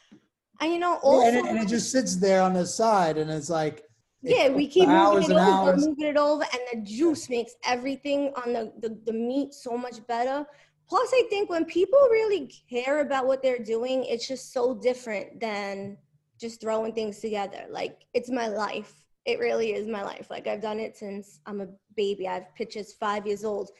And 0.60 0.72
you 0.72 0.78
know, 0.78 1.00
Yeah, 1.02 1.28
and, 1.28 1.36
it, 1.38 1.44
and 1.46 1.58
it 1.58 1.68
just 1.68 1.90
sits 1.90 2.16
there 2.16 2.42
on 2.42 2.52
the 2.52 2.66
side, 2.66 3.16
and 3.16 3.30
it's 3.30 3.48
like 3.48 3.83
yeah, 4.24 4.48
we 4.48 4.66
keep 4.76 4.88
moving 4.88 5.30
it 5.30 5.30
over, 5.30 5.40
hours. 5.40 5.86
moving 5.86 6.06
it 6.06 6.16
over, 6.16 6.44
and 6.52 6.62
the 6.72 6.90
juice 6.90 7.28
makes 7.28 7.54
everything 7.64 8.32
on 8.44 8.52
the, 8.52 8.72
the, 8.80 8.98
the 9.06 9.12
meat 9.12 9.54
so 9.54 9.76
much 9.76 10.04
better. 10.06 10.46
Plus, 10.88 11.10
I 11.14 11.22
think 11.30 11.50
when 11.50 11.64
people 11.64 11.98
really 12.10 12.50
care 12.68 13.00
about 13.00 13.26
what 13.26 13.42
they're 13.42 13.58
doing, 13.62 14.04
it's 14.04 14.28
just 14.28 14.52
so 14.52 14.74
different 14.74 15.40
than 15.40 15.96
just 16.40 16.60
throwing 16.60 16.92
things 16.92 17.20
together. 17.20 17.64
Like, 17.70 18.04
it's 18.12 18.30
my 18.30 18.48
life. 18.48 18.92
It 19.24 19.38
really 19.38 19.72
is 19.72 19.86
my 19.88 20.02
life. 20.02 20.28
Like, 20.30 20.46
I've 20.46 20.60
done 20.60 20.80
it 20.80 20.96
since 20.96 21.40
I'm 21.46 21.60
a 21.62 21.68
baby. 21.96 22.28
I've 22.28 22.54
pitched 22.54 22.76
as 22.76 22.92
five 22.92 23.26
years 23.26 23.44
old. 23.44 23.70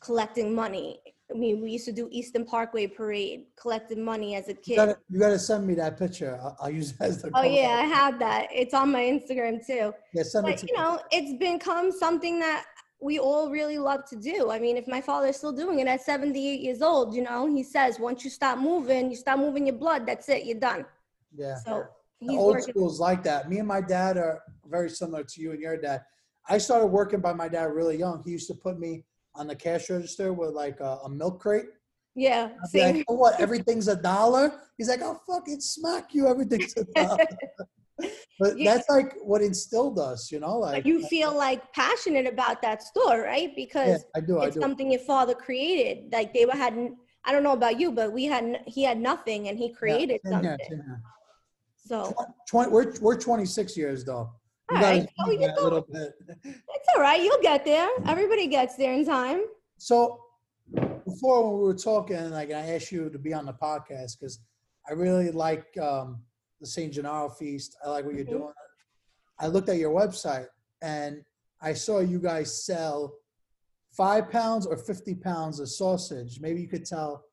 collecting 0.00 0.54
money. 0.54 1.00
I 1.34 1.38
mean, 1.38 1.60
we 1.62 1.70
used 1.70 1.84
to 1.86 1.92
do 1.92 2.08
Eastern 2.10 2.44
Parkway 2.44 2.86
Parade, 2.86 3.46
collecting 3.56 4.02
money 4.04 4.34
as 4.34 4.46
a 4.48 4.52
You 4.52 4.56
kid. 4.56 4.76
gotta, 4.76 4.98
you 5.08 5.18
gotta 5.18 5.38
send 5.38 5.66
me 5.66 5.74
that 5.74 5.98
picture. 5.98 6.38
I'll, 6.42 6.56
I'll 6.60 6.70
use 6.70 6.90
it 6.92 6.96
as 7.00 7.22
the. 7.22 7.28
Oh 7.28 7.32
cover. 7.42 7.46
yeah, 7.46 7.80
I 7.82 7.84
have 7.84 8.18
that. 8.18 8.48
It's 8.52 8.74
on 8.74 8.92
my 8.92 9.02
Instagram 9.02 9.64
too. 9.66 9.92
Yeah, 10.12 10.22
send 10.22 10.46
it 10.46 10.50
But 10.50 10.58
to 10.58 10.66
you 10.66 10.74
me. 10.74 10.80
know, 10.80 11.00
it's 11.10 11.38
become 11.38 11.90
something 11.92 12.38
that 12.40 12.64
we 13.00 13.18
all 13.18 13.50
really 13.50 13.78
love 13.78 14.04
to 14.10 14.16
do. 14.16 14.50
I 14.50 14.58
mean, 14.58 14.76
if 14.76 14.86
my 14.86 15.00
father's 15.00 15.36
still 15.36 15.52
doing 15.52 15.80
it 15.80 15.86
at 15.88 16.02
78 16.02 16.60
years 16.60 16.82
old, 16.82 17.14
you 17.14 17.22
know, 17.22 17.46
he 17.52 17.62
says 17.62 17.98
once 17.98 18.24
you 18.24 18.30
stop 18.30 18.58
moving, 18.58 19.10
you 19.10 19.16
stop 19.16 19.38
moving 19.38 19.66
your 19.66 19.76
blood, 19.76 20.06
that's 20.06 20.28
it, 20.28 20.44
you're 20.44 20.60
done. 20.60 20.84
Yeah. 21.34 21.56
So 21.56 21.84
The 22.20 22.36
old 22.36 22.54
working. 22.56 22.72
school's 22.74 23.00
like 23.00 23.22
that. 23.24 23.48
Me 23.50 23.58
and 23.58 23.66
my 23.66 23.80
dad 23.80 24.18
are 24.18 24.40
very 24.66 24.88
similar 24.90 25.24
to 25.24 25.40
you 25.40 25.50
and 25.52 25.60
your 25.60 25.76
dad. 25.78 26.02
I 26.48 26.58
started 26.58 26.86
working 26.86 27.20
by 27.20 27.32
my 27.32 27.48
dad 27.48 27.64
really 27.72 27.96
young. 27.98 28.22
He 28.24 28.30
used 28.32 28.46
to 28.48 28.54
put 28.54 28.78
me 28.78 29.04
on 29.34 29.46
the 29.46 29.56
cash 29.56 29.90
register 29.90 30.32
with 30.32 30.50
like 30.50 30.80
a, 30.80 30.98
a 31.04 31.08
milk 31.08 31.40
crate. 31.40 31.66
Yeah, 32.14 32.50
I'd 32.74 32.94
like, 32.96 33.04
oh, 33.08 33.14
what? 33.14 33.40
Everything's 33.40 33.88
a 33.88 33.96
dollar? 33.96 34.60
He's 34.76 34.88
like, 34.88 35.00
oh, 35.02 35.18
I'll 35.28 35.38
fucking 35.38 35.60
smack 35.60 36.12
you. 36.14 36.26
Everything's 36.28 36.74
a 36.76 36.84
dollar. 36.84 37.24
but 38.38 38.58
Yeah. 38.58 38.74
that's 38.74 38.88
like 38.90 39.14
what 39.22 39.40
instilled 39.40 39.98
us, 39.98 40.30
you 40.30 40.38
know? 40.38 40.58
Like, 40.58 40.84
you 40.84 41.06
feel 41.06 41.30
uh, 41.30 41.34
like 41.34 41.72
passionate 41.72 42.26
about 42.26 42.60
that 42.62 42.82
store, 42.82 43.22
right? 43.22 43.48
yeah, 43.48 43.54
Because 43.56 44.04
I 44.14 44.20
do. 44.20 44.38
I 44.40 44.46
it's 44.46 44.56
do. 44.56 44.60
something 44.60 44.90
your 44.90 45.00
father 45.00 45.34
created. 45.34 46.12
Like 46.12 46.34
they 46.34 46.44
were 46.44 46.52
had, 46.52 46.90
I 47.24 47.32
don't 47.32 47.42
know 47.42 47.52
about 47.52 47.80
you, 47.80 47.92
but 47.92 48.12
we 48.12 48.24
had, 48.26 48.60
he 48.66 48.82
had 48.82 48.98
nothing 49.00 49.48
and 49.48 49.56
he 49.56 49.72
created 49.72 50.20
here, 50.22 50.32
something. 50.32 50.58
here. 50.68 51.00
So 51.76 52.12
Tw- 52.46 52.50
20, 52.50 52.70
we're, 52.70 52.92
we're 53.00 53.18
26 53.18 53.74
years 53.76 54.04
though. 54.04 54.30
All 54.76 54.82
right, 54.82 55.08
speed 55.20 55.40
you 55.40 55.46
that 55.46 55.56
go- 55.56 55.64
little 55.64 55.82
bit. 55.90 56.12
it's 56.44 56.88
all 56.94 57.02
right. 57.02 57.22
You'll 57.22 57.42
get 57.42 57.64
there. 57.64 57.88
Everybody 58.06 58.46
gets 58.46 58.76
there 58.76 58.92
in 58.92 59.04
time. 59.04 59.42
So 59.78 60.20
before 61.04 61.42
when 61.50 61.58
we 61.60 61.66
were 61.66 61.74
talking, 61.74 62.30
like 62.30 62.50
I 62.50 62.74
asked 62.74 62.92
you 62.92 63.10
to 63.10 63.18
be 63.18 63.32
on 63.34 63.46
the 63.46 63.52
podcast 63.52 64.18
because 64.18 64.40
I 64.88 64.92
really 64.92 65.30
like 65.30 65.66
um, 65.80 66.22
the 66.60 66.66
Saint 66.66 66.94
Gennaro 66.94 67.28
feast. 67.28 67.76
I 67.84 67.88
like 67.90 68.04
what 68.04 68.14
you're 68.14 68.24
Mhm. 68.24 68.30
doing. 68.30 68.52
I 69.38 69.46
looked 69.48 69.68
at 69.68 69.76
your 69.76 69.90
website 69.92 70.46
and 70.80 71.22
I 71.60 71.72
saw 71.74 71.98
you 72.00 72.18
guys 72.20 72.64
sell 72.64 73.14
five 73.92 74.30
pounds 74.30 74.66
or 74.66 74.76
fifty 74.76 75.14
pounds 75.14 75.60
of 75.60 75.68
sausage. 75.68 76.40
Maybe 76.40 76.60
you 76.60 76.68
could 76.68 76.86
tell 76.86 77.24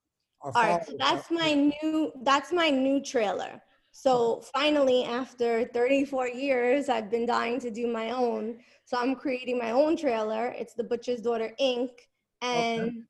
our 0.41 0.51
All 0.55 0.61
right, 0.63 0.85
so 0.85 0.93
that's 0.97 1.29
my 1.31 1.53
new 1.53 2.11
that's 2.23 2.51
my 2.51 2.69
new 2.69 3.01
trailer. 3.01 3.61
So 4.01 4.41
finally, 4.53 5.03
after 5.03 5.65
34 5.65 6.29
years, 6.29 6.87
I've 6.87 7.11
been 7.11 7.25
dying 7.25 7.59
to 7.59 7.69
do 7.69 7.85
my 7.85 8.11
own. 8.11 8.59
So 8.85 8.95
I'm 8.97 9.13
creating 9.13 9.57
my 9.57 9.71
own 9.71 9.97
trailer. 9.97 10.55
It's 10.57 10.73
the 10.73 10.85
Butcher's 10.85 11.19
Daughter 11.19 11.51
Inc. 11.59 11.89
and 12.41 13.03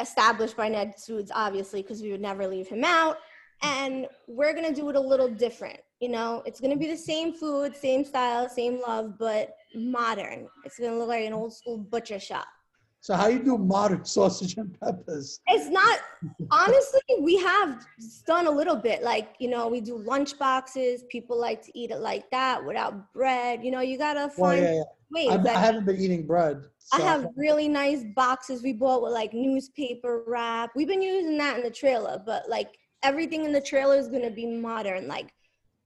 established 0.00 0.56
by 0.56 0.70
Ned 0.70 0.94
Foods, 0.98 1.30
obviously, 1.34 1.82
because 1.82 2.00
we 2.00 2.12
would 2.12 2.22
never 2.22 2.48
leave 2.48 2.66
him 2.66 2.82
out. 2.82 3.18
And 3.60 4.06
we're 4.26 4.54
gonna 4.54 4.72
do 4.72 4.88
it 4.88 4.96
a 4.96 5.00
little 5.00 5.28
different. 5.28 5.80
You 6.00 6.08
know, 6.08 6.42
it's 6.46 6.60
gonna 6.60 6.78
be 6.78 6.88
the 6.88 6.96
same 6.96 7.34
food, 7.34 7.76
same 7.76 8.02
style, 8.02 8.48
same 8.48 8.80
love, 8.80 9.18
but 9.18 9.54
modern. 9.74 10.48
It's 10.64 10.78
gonna 10.78 10.96
look 10.96 11.08
like 11.08 11.26
an 11.26 11.34
old 11.34 11.52
school 11.52 11.76
butcher 11.76 12.18
shop. 12.18 12.46
So 13.06 13.14
how 13.14 13.28
you 13.28 13.38
do 13.38 13.56
modern 13.56 14.04
sausage 14.16 14.56
and 14.56 14.76
peppers? 14.80 15.38
It's 15.46 15.70
not 15.70 16.00
honestly, 16.50 17.00
we 17.20 17.36
have 17.36 17.86
done 18.26 18.48
a 18.48 18.50
little 18.50 18.74
bit. 18.74 19.04
Like, 19.04 19.36
you 19.38 19.48
know, 19.48 19.68
we 19.68 19.80
do 19.80 19.96
lunch 19.96 20.36
boxes. 20.40 21.04
People 21.08 21.38
like 21.40 21.62
to 21.66 21.78
eat 21.78 21.92
it 21.92 22.00
like 22.00 22.28
that 22.32 22.64
without 22.66 23.12
bread. 23.12 23.62
You 23.62 23.70
know, 23.70 23.78
you 23.80 23.96
gotta 23.96 24.28
Well, 24.36 24.50
find 24.50 24.64
yeah, 24.64 24.72
yeah. 24.74 24.82
ways. 25.12 25.28
I, 25.30 25.36
Like, 25.36 25.56
I 25.56 25.60
haven't 25.60 25.86
been 25.86 26.00
eating 26.00 26.26
bread. 26.26 26.64
I 26.92 27.00
have 27.02 27.28
really 27.36 27.68
nice 27.68 28.02
boxes 28.16 28.64
we 28.64 28.72
bought 28.72 29.02
with 29.04 29.12
like 29.12 29.32
newspaper 29.32 30.24
wrap. 30.26 30.70
We've 30.74 30.88
been 30.88 31.00
using 31.00 31.38
that 31.38 31.58
in 31.58 31.62
the 31.62 31.70
trailer, 31.70 32.20
but 32.26 32.48
like 32.48 32.76
everything 33.04 33.44
in 33.44 33.52
the 33.52 33.60
trailer 33.60 33.94
is 33.98 34.08
gonna 34.08 34.32
be 34.32 34.46
modern, 34.46 35.06
like 35.06 35.32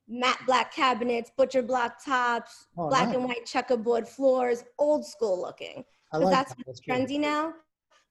matte 0.08 0.40
black 0.46 0.72
cabinets, 0.72 1.30
butcher 1.36 1.60
block 1.62 2.02
tops, 2.02 2.66
Oh, 2.78 2.88
black 2.88 3.08
nice. 3.08 3.16
and 3.16 3.24
white 3.26 3.44
checkerboard 3.44 4.08
floors, 4.08 4.64
old 4.78 5.04
school 5.04 5.38
looking 5.38 5.84
I 6.12 6.18
because 6.18 6.30
like 6.32 6.38
that's 6.38 6.54
that. 6.54 6.64
That's 6.66 6.80
trendy 6.80 7.20
now. 7.20 7.52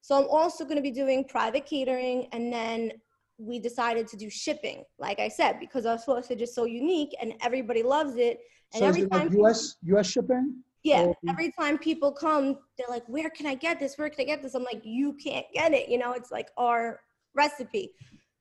So 0.02 0.16
I'm 0.16 0.28
also 0.30 0.64
going 0.64 0.76
to 0.76 0.82
be 0.82 0.90
doing 0.90 1.24
private 1.24 1.66
catering, 1.66 2.28
and 2.32 2.52
then 2.52 2.92
we 3.38 3.58
decided 3.58 4.06
to 4.08 4.16
do 4.16 4.30
shipping. 4.30 4.84
Like 4.98 5.18
I 5.18 5.28
said, 5.28 5.60
because 5.60 5.86
our 5.86 5.98
sausage 5.98 6.42
is 6.42 6.54
so 6.54 6.64
unique 6.64 7.14
and 7.20 7.34
everybody 7.42 7.82
loves 7.82 8.16
it. 8.16 8.40
And 8.74 8.80
So 8.80 8.86
every 8.86 9.02
it 9.02 9.12
like 9.12 9.22
time, 9.30 9.38
US 9.38 9.76
US 9.84 10.06
shipping? 10.06 10.62
yeah, 10.82 11.02
or- 11.04 11.16
every 11.28 11.52
time 11.52 11.76
people 11.78 12.12
come, 12.12 12.58
they're 12.76 12.86
like, 12.88 13.06
"Where 13.08 13.30
can 13.30 13.46
I 13.46 13.54
get 13.54 13.78
this? 13.80 13.96
Where 13.98 14.08
can 14.10 14.22
I 14.22 14.24
get 14.24 14.42
this?" 14.42 14.54
I'm 14.54 14.64
like, 14.64 14.82
"You 14.84 15.14
can't 15.14 15.46
get 15.52 15.72
it." 15.72 15.88
You 15.88 15.98
know, 15.98 16.12
it's 16.12 16.30
like 16.30 16.48
our 16.56 17.00
recipe 17.34 17.92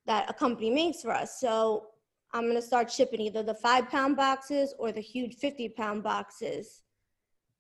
that 0.06 0.30
a 0.30 0.34
company 0.34 0.70
makes 0.70 1.02
for 1.02 1.12
us. 1.12 1.40
So 1.40 1.88
I'm 2.34 2.48
gonna 2.48 2.62
start 2.62 2.92
shipping 2.92 3.22
either 3.22 3.44
the 3.44 3.56
five 3.56 3.90
pound 3.90 4.16
boxes 4.16 4.74
or 4.80 4.92
the 4.92 5.02
huge 5.02 5.36
50 5.36 5.70
pound 5.70 6.04
boxes 6.04 6.84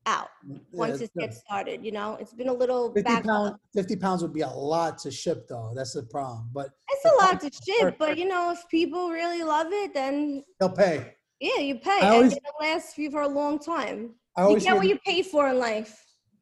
out 0.09 0.29
once 0.73 1.01
it's 1.01 1.11
it 1.15 1.19
gets 1.19 1.37
started. 1.39 1.83
You 1.85 1.91
know, 1.91 2.17
it's 2.19 2.33
been 2.33 2.49
a 2.49 2.53
little 2.53 2.87
50 2.93 3.01
backed 3.03 3.27
pounds, 3.27 3.51
up. 3.51 3.61
50 3.75 3.95
pounds 3.97 4.21
would 4.23 4.33
be 4.33 4.41
a 4.41 4.49
lot 4.49 4.97
to 4.99 5.11
ship 5.11 5.47
though. 5.47 5.71
That's 5.75 5.93
the 5.93 6.03
problem. 6.03 6.49
But 6.53 6.69
It's 6.91 7.05
a 7.05 7.15
lot 7.23 7.39
to 7.41 7.49
ship, 7.65 7.95
but 7.99 8.17
you 8.17 8.27
know, 8.27 8.51
if 8.51 8.67
people 8.69 9.09
really 9.09 9.43
love 9.43 9.67
it, 9.71 9.93
then 9.93 10.43
they'll 10.59 10.69
pay. 10.71 11.13
yeah, 11.39 11.59
you 11.59 11.75
pay, 11.79 11.99
I 12.01 12.15
and 12.15 12.31
it 12.31 12.39
lasts 12.59 12.87
last 12.87 12.97
you 12.97 13.11
for 13.11 13.21
a 13.21 13.27
long 13.27 13.59
time. 13.59 14.15
I 14.35 14.47
You 14.49 14.59
get 14.59 14.73
what 14.75 14.81
the- 14.83 14.89
you 14.89 14.99
pay 15.05 15.21
for 15.21 15.47
in 15.49 15.59
life. 15.59 15.93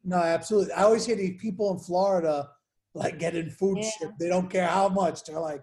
no, 0.04 0.16
absolutely. 0.16 0.72
I 0.72 0.82
always 0.84 1.04
hear 1.06 1.16
the 1.16 1.32
people 1.34 1.70
in 1.72 1.78
Florida 1.78 2.48
like 2.94 3.18
getting 3.18 3.50
food 3.50 3.78
Yeah. 3.78 3.90
shipped. 3.90 4.18
They 4.18 4.28
don't 4.28 4.48
care 4.48 4.66
how 4.66 4.88
much. 4.88 5.22
They're 5.24 5.38
like, 5.38 5.62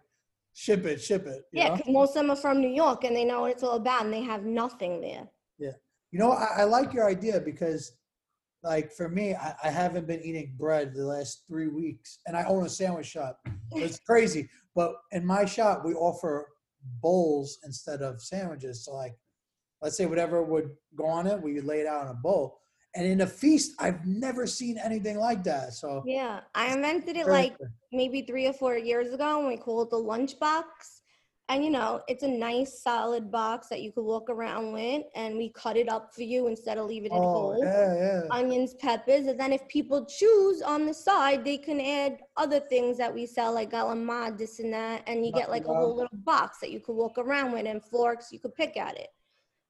ship 0.53 0.85
it, 0.85 1.01
ship 1.01 1.25
it. 1.25 1.41
You 1.51 1.61
Yeah, 1.61 1.75
because 1.75 1.91
most 1.91 2.09
of 2.09 2.15
them 2.21 2.31
are 2.31 2.35
from 2.35 2.61
New 2.61 2.69
York 2.83 3.03
and 3.03 3.15
they 3.15 3.25
know 3.25 3.41
what 3.41 3.51
it's 3.51 3.63
all 3.63 3.75
about, 3.75 4.05
and 4.05 4.13
they 4.13 4.21
have 4.21 4.43
nothing 4.45 5.01
there. 5.01 5.27
You 6.15 6.21
know, 6.21 6.31
I, 6.31 6.59
I 6.59 6.63
like 6.63 6.93
your 6.93 7.05
idea 7.09 7.41
because, 7.41 7.91
like, 8.63 8.89
for 8.93 9.09
me, 9.09 9.35
I, 9.35 9.53
I 9.65 9.69
haven't 9.69 10.07
been 10.07 10.21
eating 10.21 10.55
bread 10.57 10.93
the 10.95 11.03
last 11.03 11.43
three 11.45 11.67
weeks, 11.67 12.19
and 12.25 12.37
I 12.37 12.45
own 12.45 12.65
a 12.65 12.69
sandwich 12.69 13.07
shop. 13.07 13.37
It's 13.73 13.99
crazy, 13.99 14.49
but 14.75 14.93
in 15.11 15.25
my 15.25 15.43
shop, 15.43 15.83
we 15.83 15.93
offer 15.93 16.47
bowls 17.01 17.59
instead 17.65 18.01
of 18.01 18.21
sandwiches. 18.21 18.85
So, 18.85 18.93
like, 18.93 19.17
let's 19.81 19.97
say 19.97 20.05
whatever 20.05 20.41
would 20.41 20.69
go 20.95 21.05
on 21.05 21.27
it, 21.27 21.41
we 21.41 21.59
lay 21.59 21.81
it 21.81 21.85
out 21.85 22.03
in 22.03 22.11
a 22.11 22.13
bowl. 22.13 22.61
And 22.95 23.05
in 23.05 23.19
a 23.19 23.27
feast, 23.27 23.73
I've 23.77 24.05
never 24.05 24.47
seen 24.47 24.77
anything 24.77 25.17
like 25.17 25.43
that. 25.43 25.73
So, 25.73 26.01
Yeah, 26.05 26.39
I 26.55 26.73
invented 26.73 27.17
it 27.17 27.27
like 27.27 27.57
maybe 27.91 28.21
three 28.21 28.47
or 28.47 28.53
four 28.53 28.77
years 28.77 29.11
ago, 29.11 29.39
and 29.39 29.49
we 29.49 29.57
call 29.57 29.81
it 29.81 29.89
the 29.89 29.97
lunch 29.97 30.39
box. 30.39 31.01
And 31.47 31.63
you 31.63 31.69
know, 31.69 32.01
it's 32.07 32.23
a 32.23 32.27
nice 32.27 32.81
solid 32.81 33.31
box 33.31 33.67
that 33.67 33.83
you 33.83 33.91
could 33.91 34.03
walk 34.03 34.31
around 34.31 34.73
with, 34.73 35.03
and 35.13 35.37
we 35.37 35.49
cut 35.49 35.77
it 35.77 35.87
up 35.87 36.11
for 36.11 36.23
you 36.23 36.47
instead 36.47 36.79
of 36.79 36.87
leaving 36.87 37.11
it 37.11 37.17
oh, 37.17 37.21
whole. 37.21 37.63
yeah, 37.63 37.93
yeah. 37.95 38.21
onions, 38.31 38.73
peppers, 38.73 39.27
and 39.27 39.39
then 39.39 39.53
if 39.53 39.67
people 39.67 40.05
choose 40.05 40.63
on 40.63 40.87
the 40.87 40.93
side, 40.93 41.45
they 41.45 41.59
can 41.59 41.79
add 41.79 42.17
other 42.35 42.59
things 42.59 42.97
that 42.97 43.13
we 43.13 43.27
sell, 43.27 43.53
like 43.53 43.71
galamad, 43.71 44.39
this 44.39 44.59
and 44.59 44.73
that, 44.73 45.03
and 45.05 45.23
you 45.23 45.31
get 45.31 45.51
like 45.51 45.65
a 45.65 45.73
whole 45.73 45.95
little 45.95 46.17
box 46.23 46.57
that 46.61 46.71
you 46.71 46.79
could 46.79 46.95
walk 46.95 47.19
around 47.19 47.51
with 47.51 47.67
and 47.67 47.83
forks, 47.83 48.31
you 48.31 48.39
could 48.39 48.55
pick 48.55 48.75
at 48.75 48.97
it. 48.97 49.09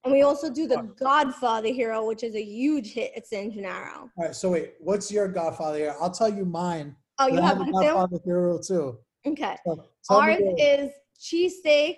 And 0.05 0.13
we 0.13 0.22
also 0.22 0.53
do 0.53 0.67
the 0.67 0.84
Godfather 0.98 1.70
Hero, 1.70 2.05
which 2.05 2.24
is 2.24 2.36
a 2.36 2.44
huge 2.44 2.94
hit 2.94 3.12
at 3.17 3.27
San 3.27 3.51
Gennaro. 3.51 4.10
All 4.15 4.25
right. 4.25 4.36
So, 4.36 4.51
wait, 4.51 4.75
what's 4.79 5.12
your 5.12 5.27
Godfather 5.27 5.79
Hero? 5.79 5.96
I'll 6.00 6.12
tell 6.12 6.29
you 6.29 6.46
mine. 6.46 6.96
Oh, 7.17 7.27
you 7.27 7.39
I 7.39 7.41
have 7.41 7.58
a 7.58 7.63
one 7.63 7.67
too? 7.67 7.94
Godfather 7.94 8.22
hero 8.24 8.60
too. 8.60 9.00
Okay. 9.25 9.58
So, 9.65 9.86
Ours 10.12 10.38
is 10.60 10.91
cheesesteak, 11.19 11.95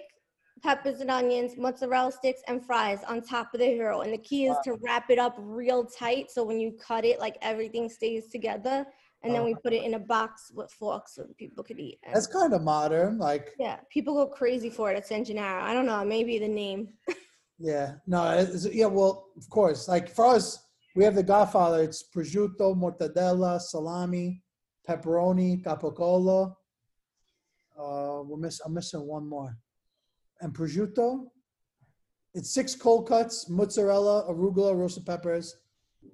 peppers 0.61 1.01
and 1.01 1.11
onions, 1.11 1.57
mozzarella 1.57 2.11
sticks, 2.11 2.41
and 2.47 2.65
fries 2.65 2.99
on 3.07 3.21
top 3.21 3.53
of 3.53 3.59
the 3.59 3.65
hero. 3.65 4.01
And 4.01 4.13
the 4.13 4.17
key 4.17 4.47
is 4.47 4.57
to 4.63 4.77
wrap 4.81 5.09
it 5.09 5.19
up 5.19 5.35
real 5.37 5.85
tight 5.85 6.31
so 6.31 6.43
when 6.43 6.59
you 6.59 6.73
cut 6.73 7.05
it, 7.05 7.19
like 7.19 7.37
everything 7.41 7.89
stays 7.89 8.27
together. 8.27 8.85
And 9.23 9.33
then 9.33 9.43
we 9.43 9.55
put 9.55 9.73
it 9.73 9.83
in 9.83 9.95
a 9.95 9.99
box 9.99 10.51
with 10.53 10.71
forks 10.71 11.15
so 11.15 11.25
people 11.37 11.63
could 11.63 11.79
eat. 11.79 11.99
And 12.03 12.15
That's 12.15 12.27
kind 12.27 12.53
of 12.53 12.61
modern. 12.61 13.17
Like, 13.17 13.49
yeah, 13.59 13.77
people 13.89 14.13
go 14.13 14.27
crazy 14.27 14.69
for 14.69 14.91
it 14.91 14.95
at 14.95 15.07
San 15.07 15.25
Gennaro. 15.25 15.63
I 15.63 15.73
don't 15.73 15.85
know, 15.85 16.05
maybe 16.05 16.37
the 16.39 16.47
name. 16.47 16.89
yeah, 17.59 17.95
no, 18.05 18.29
it's, 18.29 18.67
yeah, 18.71 18.85
well, 18.85 19.27
of 19.35 19.49
course. 19.49 19.87
Like 19.87 20.09
for 20.09 20.27
us, 20.27 20.63
we 20.95 21.03
have 21.03 21.15
the 21.15 21.23
Godfather. 21.23 21.83
It's 21.83 22.03
prosciutto, 22.03 22.75
mortadella, 22.75 23.59
salami, 23.59 24.41
pepperoni, 24.87 25.63
capicola. 25.63 26.55
Uh, 27.77 28.06
Uh, 28.17 28.23
we're 28.23 28.37
miss, 28.37 28.59
I'm 28.65 28.73
missing 28.73 29.01
one 29.01 29.27
more. 29.27 29.57
And 30.41 30.53
prosciutto. 30.53 31.25
It's 32.33 32.53
six 32.53 32.75
cold 32.75 33.07
cuts, 33.07 33.49
mozzarella, 33.49 34.25
arugula, 34.29 34.75
roasted 34.75 35.05
peppers, 35.05 35.57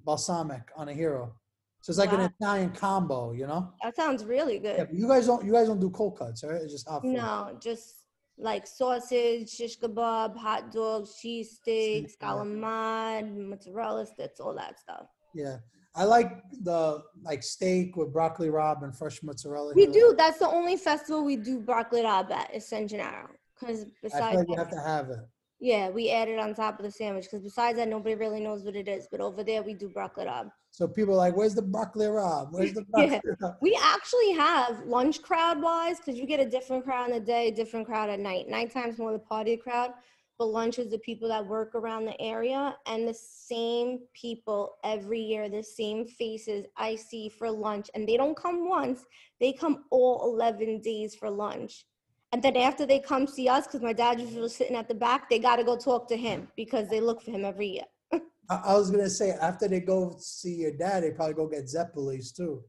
balsamic 0.05 0.69
on 0.75 0.87
a 0.89 0.93
hero. 0.93 1.33
So 1.81 1.91
it's 1.91 1.99
like 1.99 2.13
an 2.13 2.21
Italian 2.21 2.71
combo, 2.71 3.33
you 3.33 3.45
know. 3.45 3.73
That 3.83 3.95
sounds 3.97 4.23
really 4.23 4.57
good. 4.57 4.77
but 4.77 4.93
you 4.93 5.05
guys 5.05 5.27
don't. 5.27 5.45
You 5.45 5.51
guys 5.51 5.67
don't 5.67 5.81
do 5.81 5.89
cold 5.89 6.17
cuts, 6.17 6.41
right? 6.45 6.61
It's 6.61 6.71
just 6.71 6.87
hot 6.87 7.01
food. 7.01 7.11
No, 7.11 7.57
just 7.59 7.95
like 8.37 8.65
sausage, 8.65 9.49
shish 9.49 9.77
kebab, 9.79 10.37
hot 10.37 10.71
dogs, 10.71 11.17
cheese 11.19 11.57
steaks, 11.57 12.15
yeah. 12.21 12.27
calamad, 12.27 13.35
mozzarella 13.35 14.05
sticks, 14.05 14.39
all 14.39 14.55
that 14.55 14.79
stuff. 14.79 15.07
Yeah. 15.35 15.57
I 15.95 16.05
like 16.05 16.41
the 16.63 17.03
like 17.21 17.43
steak 17.43 17.95
with 17.95 18.11
broccoli 18.11 18.49
rabe 18.49 18.83
and 18.83 18.95
fresh 18.95 19.21
mozzarella. 19.21 19.73
We 19.75 19.85
do. 19.87 20.15
That's 20.17 20.39
the 20.39 20.47
only 20.47 20.75
festival 20.75 21.23
we 21.23 21.35
do 21.35 21.59
broccoli 21.59 22.01
rabe 22.01 22.31
at 22.31 22.53
is 22.53 22.67
San 22.67 22.87
Gennaro. 22.87 23.29
Because 23.59 23.85
besides, 24.01 24.37
like 24.37 24.49
you 24.49 24.55
have 24.55 24.71
to 24.71 24.79
have 24.79 25.09
it. 25.11 25.19
yeah, 25.59 25.89
we 25.89 26.09
add 26.09 26.27
it 26.27 26.39
on 26.39 26.55
top 26.55 26.79
of 26.79 26.85
the 26.85 26.91
sandwich. 26.91 27.25
Because 27.25 27.43
besides 27.43 27.77
that, 27.77 27.87
nobody 27.87 28.15
really 28.15 28.39
knows 28.39 28.63
what 28.63 28.75
it 28.75 28.87
is. 28.87 29.07
But 29.11 29.21
over 29.21 29.43
there, 29.43 29.61
we 29.61 29.75
do 29.75 29.87
broccoli 29.89 30.25
rabe. 30.25 30.49
So 30.71 30.87
people 30.87 31.13
are 31.13 31.17
like, 31.17 31.37
"Where's 31.37 31.53
the 31.53 31.61
broccoli 31.61 32.07
rabe? 32.07 32.47
Where's 32.51 32.73
the 32.73 32.83
Yeah. 32.97 33.19
broccoli 33.19 33.31
rabe?" 33.39 33.55
We 33.61 33.79
actually 33.81 34.31
have 34.33 34.83
lunch 34.87 35.21
crowd 35.21 35.61
wise 35.61 35.97
because 35.99 36.17
you 36.19 36.25
get 36.25 36.39
a 36.39 36.49
different 36.49 36.83
crowd 36.85 37.09
in 37.09 37.13
the 37.13 37.19
day, 37.19 37.51
different 37.51 37.85
crowd 37.85 38.09
at 38.09 38.19
night. 38.19 38.49
Nighttime's 38.49 38.97
more 38.97 39.11
the 39.11 39.19
party 39.19 39.57
crowd, 39.57 39.91
but 40.39 40.45
lunch 40.45 40.79
is 40.79 40.89
the 40.89 40.97
people 40.99 41.27
that 41.29 41.45
work 41.45 41.75
around 41.75 42.05
the 42.05 42.19
area 42.19 42.75
and 42.87 43.07
the 43.07 43.13
same 43.13 43.99
people 44.13 44.75
every 44.83 45.19
year, 45.19 45.47
the 45.47 45.63
same 45.63 46.05
faces 46.05 46.65
I 46.75 46.95
see 46.95 47.29
for 47.29 47.51
lunch. 47.51 47.89
And 47.93 48.07
they 48.07 48.17
don't 48.17 48.35
come 48.35 48.67
once, 48.67 49.05
they 49.39 49.53
come 49.53 49.85
all 49.91 50.33
11 50.33 50.81
days 50.81 51.15
for 51.15 51.29
lunch. 51.29 51.85
And 52.31 52.41
then 52.41 52.57
after 52.57 52.87
they 52.87 52.99
come 52.99 53.27
see 53.27 53.47
us, 53.47 53.67
because 53.67 53.81
my 53.81 53.93
dad 53.93 54.19
usually 54.19 54.41
was 54.41 54.55
sitting 54.55 54.75
at 54.75 54.87
the 54.87 54.95
back, 54.95 55.29
they 55.29 55.37
got 55.37 55.57
to 55.57 55.63
go 55.63 55.77
talk 55.77 56.07
to 56.09 56.17
him 56.17 56.47
because 56.55 56.89
they 56.89 56.99
look 56.99 57.21
for 57.21 57.29
him 57.29 57.45
every 57.45 57.67
year. 57.67 57.85
I, 58.49 58.55
I 58.55 58.73
was 58.73 58.89
gonna 58.89 59.09
say 59.09 59.31
after 59.31 59.67
they 59.67 59.81
go 59.81 60.15
see 60.17 60.55
your 60.55 60.71
dad, 60.71 61.03
they 61.03 61.11
probably 61.11 61.35
go 61.35 61.47
get 61.47 61.65
Zeppelis 61.65 62.35
too. 62.35 62.63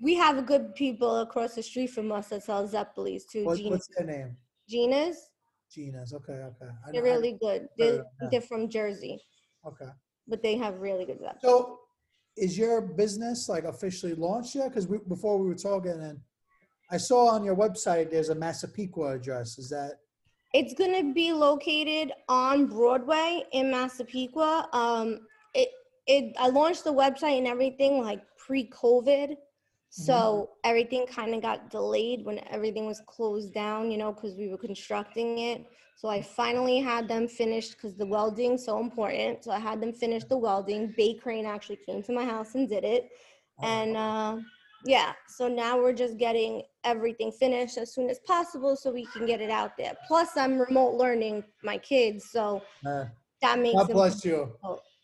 We 0.00 0.14
have 0.14 0.44
good 0.44 0.74
people 0.74 1.20
across 1.20 1.54
the 1.54 1.62
street 1.62 1.88
from 1.88 2.12
us 2.12 2.28
that 2.28 2.44
sell 2.44 2.68
Zeppelis 2.68 3.22
too. 3.26 3.44
What, 3.44 3.58
what's 3.64 3.88
their 3.96 4.06
name? 4.06 4.36
Gina's. 4.68 5.30
Gina's. 5.72 6.12
Okay, 6.12 6.32
okay. 6.32 6.70
I 6.86 6.92
They're 6.92 7.02
know- 7.02 7.10
I- 7.10 7.14
really 7.14 7.32
good. 7.40 7.68
They're, 7.76 7.96
them. 7.96 8.28
they're 8.30 8.40
from 8.40 8.68
Jersey, 8.68 9.18
okay. 9.66 9.90
but 10.26 10.42
they 10.42 10.56
have 10.56 10.80
really 10.80 11.04
good 11.04 11.18
stuff. 11.20 11.36
So, 11.42 11.78
is 12.36 12.56
your 12.56 12.80
business 12.80 13.48
like 13.48 13.64
officially 13.64 14.14
launched 14.14 14.54
yet? 14.54 14.68
Because 14.68 14.86
we, 14.86 14.98
before 15.08 15.38
we 15.38 15.46
were 15.48 15.54
talking, 15.56 15.92
and 16.00 16.18
I 16.90 16.96
saw 16.96 17.28
on 17.28 17.44
your 17.44 17.56
website 17.56 18.10
there's 18.10 18.28
a 18.28 18.34
Massapequa 18.34 19.16
address. 19.16 19.58
Is 19.58 19.68
that 19.70 19.94
It's 20.54 20.72
gonna 20.74 21.12
be 21.12 21.32
located 21.32 22.12
on 22.28 22.66
Broadway 22.66 23.42
in 23.52 23.70
Massapequa. 23.70 24.68
Um, 24.72 25.20
it 25.54 25.68
it 26.06 26.34
I 26.38 26.48
launched 26.48 26.84
the 26.84 26.92
website 26.94 27.38
and 27.38 27.46
everything 27.46 28.02
like 28.02 28.22
pre-COVID, 28.38 29.36
so 29.90 30.50
everything 30.64 31.06
kind 31.06 31.34
of 31.34 31.42
got 31.42 31.70
delayed 31.70 32.24
when 32.24 32.40
everything 32.50 32.86
was 32.86 33.00
closed 33.06 33.54
down. 33.54 33.90
You 33.90 33.98
know, 33.98 34.12
because 34.12 34.36
we 34.36 34.48
were 34.48 34.58
constructing 34.58 35.38
it. 35.38 35.66
So 35.96 36.08
I 36.08 36.22
finally 36.22 36.78
had 36.78 37.08
them 37.08 37.26
finished 37.26 37.72
because 37.72 37.96
the 37.96 38.06
welding 38.06 38.56
so 38.56 38.78
important. 38.78 39.42
So 39.42 39.50
I 39.50 39.58
had 39.58 39.80
them 39.80 39.92
finish 39.92 40.22
the 40.24 40.38
welding. 40.38 40.94
Bay 40.96 41.14
Crane 41.14 41.44
actually 41.44 41.80
came 41.84 42.02
to 42.04 42.12
my 42.12 42.24
house 42.24 42.54
and 42.54 42.68
did 42.68 42.84
it. 42.84 43.10
And 43.62 43.96
uh, 43.96 44.36
yeah, 44.84 45.12
so 45.26 45.48
now 45.48 45.76
we're 45.76 45.92
just 45.92 46.16
getting 46.18 46.62
everything 46.84 47.32
finished 47.32 47.78
as 47.78 47.92
soon 47.92 48.08
as 48.08 48.20
possible 48.20 48.76
so 48.76 48.92
we 48.92 49.06
can 49.06 49.26
get 49.26 49.40
it 49.40 49.50
out 49.50 49.76
there. 49.76 49.94
Plus, 50.06 50.36
I'm 50.36 50.58
remote 50.58 50.94
learning 50.94 51.44
my 51.64 51.78
kids, 51.78 52.30
so 52.30 52.62
uh, 52.86 53.04
that 53.42 53.58
makes 53.58 53.76
God 53.76 53.92
bless 53.92 54.24
you? 54.24 54.52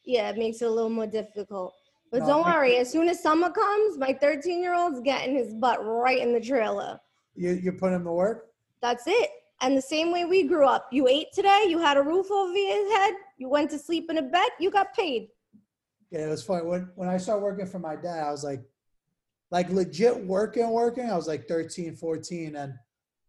yeah, 0.04 0.30
it 0.30 0.36
makes 0.36 0.62
it 0.62 0.66
a 0.66 0.70
little 0.70 0.90
more 0.90 1.06
difficult. 1.06 1.74
But 2.10 2.20
No, 2.20 2.26
don't 2.26 2.44
worry, 2.44 2.76
as 2.76 2.90
soon 2.90 3.08
as 3.08 3.22
summer 3.22 3.50
comes, 3.50 3.98
my 3.98 4.12
13 4.12 4.60
year 4.60 4.74
old's 4.74 5.00
getting 5.00 5.34
his 5.34 5.52
butt 5.54 5.84
right 5.84 6.20
in 6.20 6.32
the 6.32 6.40
trailer. 6.40 7.00
You 7.34 7.50
you 7.50 7.72
put 7.72 7.92
him 7.92 8.04
to 8.04 8.12
work? 8.12 8.50
That's 8.80 9.04
it. 9.06 9.30
And 9.60 9.76
the 9.76 9.82
same 9.82 10.12
way 10.12 10.24
we 10.24 10.44
grew 10.44 10.66
up, 10.66 10.88
you 10.92 11.08
ate 11.08 11.28
today, 11.32 11.64
you 11.68 11.78
had 11.78 11.96
a 11.96 12.02
roof 12.02 12.30
over 12.30 12.52
your 12.52 12.98
head, 12.98 13.14
you 13.38 13.48
went 13.48 13.70
to 13.70 13.78
sleep 13.78 14.10
in 14.10 14.18
a 14.18 14.22
bed, 14.22 14.48
you 14.60 14.70
got 14.70 14.92
paid. 14.94 15.28
Yeah, 16.10 16.26
it 16.26 16.30
was 16.30 16.44
funny 16.44 16.64
when 16.66 16.90
when 16.94 17.08
I 17.08 17.16
started 17.16 17.42
working 17.42 17.66
for 17.66 17.78
my 17.78 17.96
dad. 17.96 18.22
I 18.24 18.30
was 18.30 18.44
like, 18.44 18.62
like 19.50 19.68
legit 19.70 20.16
working, 20.24 20.68
working. 20.70 21.10
I 21.10 21.16
was 21.16 21.26
like 21.26 21.48
13, 21.48 21.96
14, 21.96 22.56
and 22.56 22.74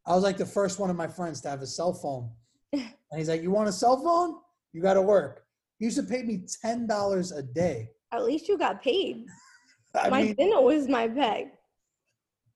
I 0.06 0.14
was 0.14 0.24
like 0.24 0.38
the 0.38 0.46
first 0.46 0.80
one 0.80 0.90
of 0.90 0.96
my 0.96 1.08
friends 1.08 1.42
to 1.42 1.50
have 1.50 1.62
a 1.62 1.68
cell 1.68 1.94
phone. 1.94 2.30
And 3.12 3.20
he's 3.20 3.30
like, 3.30 3.44
"You 3.44 3.52
want 3.52 3.70
a 3.70 3.72
cell 3.72 3.98
phone? 4.04 4.36
You 4.74 4.82
got 4.82 4.96
to 4.96 5.02
work." 5.02 5.46
He 5.78 5.86
used 5.86 5.98
to 5.98 6.04
pay 6.04 6.24
me 6.24 6.46
ten 6.62 6.86
dollars 6.88 7.32
a 7.32 7.42
day. 7.42 7.92
At 8.16 8.24
least 8.26 8.48
you 8.48 8.58
got 8.58 8.82
paid. 8.82 9.26
I 9.96 10.10
my 10.10 10.24
mean, 10.24 10.36
dinner 10.36 10.62
was 10.62 10.88
my 10.88 11.08
pay. 11.08 11.52